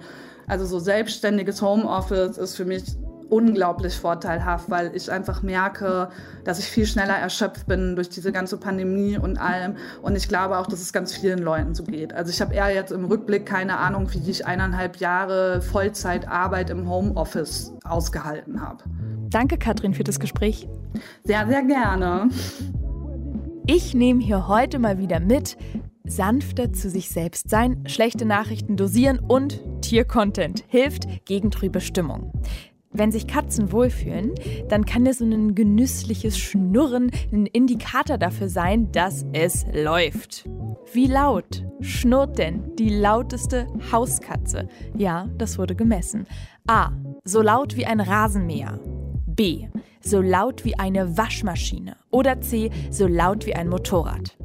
Also 0.49 0.65
so 0.65 0.79
selbstständiges 0.79 1.61
Homeoffice 1.61 2.37
ist 2.37 2.55
für 2.55 2.65
mich 2.65 2.83
unglaublich 3.29 3.95
vorteilhaft, 3.95 4.69
weil 4.71 4.95
ich 4.95 5.11
einfach 5.11 5.43
merke, 5.43 6.09
dass 6.43 6.57
ich 6.57 6.65
viel 6.65 6.87
schneller 6.87 7.13
erschöpft 7.13 7.67
bin 7.67 7.95
durch 7.95 8.09
diese 8.09 8.31
ganze 8.31 8.57
Pandemie 8.57 9.17
und 9.17 9.37
allem. 9.37 9.75
Und 10.01 10.15
ich 10.15 10.27
glaube 10.27 10.57
auch, 10.57 10.65
dass 10.65 10.81
es 10.81 10.91
ganz 10.91 11.13
vielen 11.13 11.39
Leuten 11.39 11.75
so 11.75 11.83
geht. 11.83 12.13
Also 12.13 12.31
ich 12.31 12.41
habe 12.41 12.55
eher 12.55 12.73
jetzt 12.73 12.91
im 12.91 13.05
Rückblick 13.05 13.45
keine 13.45 13.77
Ahnung, 13.77 14.11
wie 14.11 14.29
ich 14.29 14.47
eineinhalb 14.47 14.97
Jahre 14.97 15.61
Vollzeitarbeit 15.61 16.71
im 16.71 16.89
Homeoffice 16.89 17.71
ausgehalten 17.83 18.59
habe. 18.59 18.83
Danke, 19.29 19.59
Katrin, 19.59 19.93
für 19.93 20.03
das 20.03 20.19
Gespräch. 20.19 20.67
Sehr, 21.23 21.45
sehr 21.47 21.61
gerne. 21.61 22.29
Ich 23.67 23.93
nehme 23.93 24.23
hier 24.23 24.47
heute 24.47 24.79
mal 24.79 24.97
wieder 24.97 25.19
mit, 25.19 25.55
sanfter 26.03 26.73
zu 26.73 26.89
sich 26.89 27.09
selbst 27.09 27.51
sein, 27.51 27.83
schlechte 27.85 28.25
Nachrichten 28.25 28.75
dosieren 28.75 29.19
und 29.19 29.61
Tiercontent 29.89 30.65
hilft 30.67 31.07
gegen 31.25 31.49
trübe 31.49 31.81
Stimmung. 31.81 32.31
Wenn 32.91 33.11
sich 33.11 33.25
Katzen 33.25 33.71
wohlfühlen, 33.71 34.35
dann 34.67 34.85
kann 34.85 35.07
es 35.07 35.17
so 35.17 35.25
ein 35.25 35.55
genüssliches 35.55 36.37
Schnurren 36.37 37.09
ein 37.31 37.47
Indikator 37.47 38.19
dafür 38.19 38.49
sein, 38.49 38.91
dass 38.91 39.25
es 39.33 39.65
läuft. 39.73 40.47
Wie 40.93 41.07
laut 41.07 41.65
schnurrt 41.81 42.37
denn 42.37 42.75
die 42.75 42.89
lauteste 42.89 43.65
Hauskatze? 43.91 44.67
Ja, 44.95 45.27
das 45.39 45.57
wurde 45.57 45.75
gemessen. 45.75 46.27
A. 46.67 46.91
So 47.23 47.41
laut 47.41 47.75
wie 47.75 47.87
ein 47.87 47.99
Rasenmäher. 47.99 48.79
B. 49.25 49.69
So 50.01 50.21
laut 50.21 50.65
wie 50.65 50.77
eine 50.77 51.17
Waschmaschine. 51.17 51.95
Oder 52.11 52.41
C. 52.41 52.69
So 52.91 53.07
laut 53.07 53.47
wie 53.47 53.55
ein 53.55 53.69
Motorrad. 53.69 54.37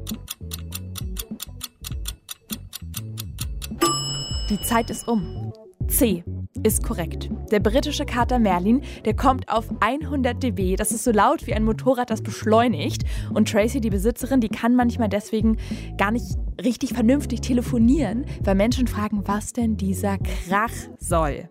Die 4.49 4.61
Zeit 4.61 4.91
ist 4.91 5.07
um. 5.07 5.51
C 5.87 6.23
ist 6.61 6.83
korrekt. 6.83 7.31
Der 7.51 7.59
britische 7.59 8.05
Kater 8.05 8.37
Merlin, 8.37 8.81
der 9.03 9.15
kommt 9.15 9.49
auf 9.49 9.65
100 9.79 10.41
dB. 10.41 10.75
Das 10.75 10.91
ist 10.91 11.03
so 11.03 11.11
laut 11.11 11.47
wie 11.47 11.53
ein 11.53 11.63
Motorrad, 11.63 12.11
das 12.11 12.21
beschleunigt. 12.21 13.03
Und 13.33 13.49
Tracy, 13.49 13.81
die 13.81 13.89
Besitzerin, 13.89 14.41
die 14.41 14.49
kann 14.49 14.75
manchmal 14.75 15.09
deswegen 15.09 15.57
gar 15.97 16.11
nicht 16.11 16.25
richtig 16.63 16.93
vernünftig 16.93 17.41
telefonieren, 17.41 18.25
weil 18.43 18.55
Menschen 18.55 18.87
fragen, 18.87 19.23
was 19.25 19.53
denn 19.53 19.77
dieser 19.77 20.17
Krach 20.19 20.73
soll. 20.99 21.49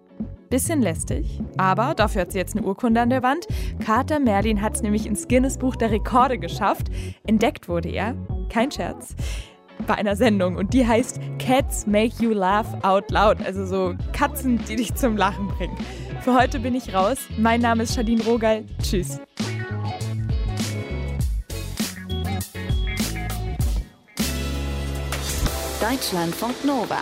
Bisschen 0.48 0.80
lästig, 0.80 1.40
aber 1.56 1.94
dafür 1.94 2.22
hat 2.22 2.32
sie 2.32 2.38
jetzt 2.38 2.56
eine 2.56 2.64
Urkunde 2.64 3.00
an 3.00 3.10
der 3.10 3.24
Wand. 3.24 3.48
Kater 3.84 4.20
Merlin 4.20 4.62
hat 4.62 4.76
es 4.76 4.82
nämlich 4.82 5.06
ins 5.06 5.26
Guinness 5.26 5.58
Buch 5.58 5.74
der 5.74 5.90
Rekorde 5.90 6.38
geschafft. 6.38 6.88
Entdeckt 7.26 7.68
wurde 7.68 7.88
er, 7.88 8.14
kein 8.50 8.70
Scherz, 8.70 9.16
bei 9.86 9.94
einer 9.94 10.16
Sendung 10.16 10.56
und 10.56 10.74
die 10.74 10.86
heißt 10.86 11.20
Cats 11.38 11.86
Make 11.86 12.14
You 12.20 12.30
Laugh 12.30 12.66
Out 12.82 13.10
Loud, 13.10 13.44
also 13.44 13.66
so 13.66 13.94
Katzen, 14.12 14.64
die 14.68 14.76
dich 14.76 14.94
zum 14.94 15.16
Lachen 15.16 15.48
bringen. 15.48 15.76
Für 16.22 16.34
heute 16.34 16.58
bin 16.58 16.74
ich 16.74 16.94
raus. 16.94 17.18
Mein 17.36 17.60
Name 17.60 17.82
ist 17.82 17.94
Shadine 17.94 18.24
Rogal. 18.24 18.64
Tschüss. 18.82 19.20
Deutschlandfunk 25.80 26.64
Nova 26.64 26.96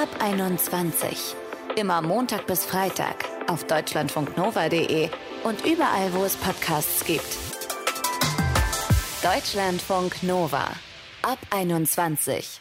ab 0.00 0.08
21. 0.20 1.34
Immer 1.76 2.00
Montag 2.00 2.46
bis 2.46 2.64
Freitag 2.64 3.24
auf 3.48 3.64
deutschlandfunknova.de 3.64 5.08
und 5.42 5.66
überall, 5.66 6.12
wo 6.12 6.24
es 6.24 6.36
Podcasts 6.36 7.04
gibt. 7.04 7.36
Deutschlandfunk 9.22 10.22
Nova 10.22 10.68
ab 11.22 11.38
21. 11.50 12.60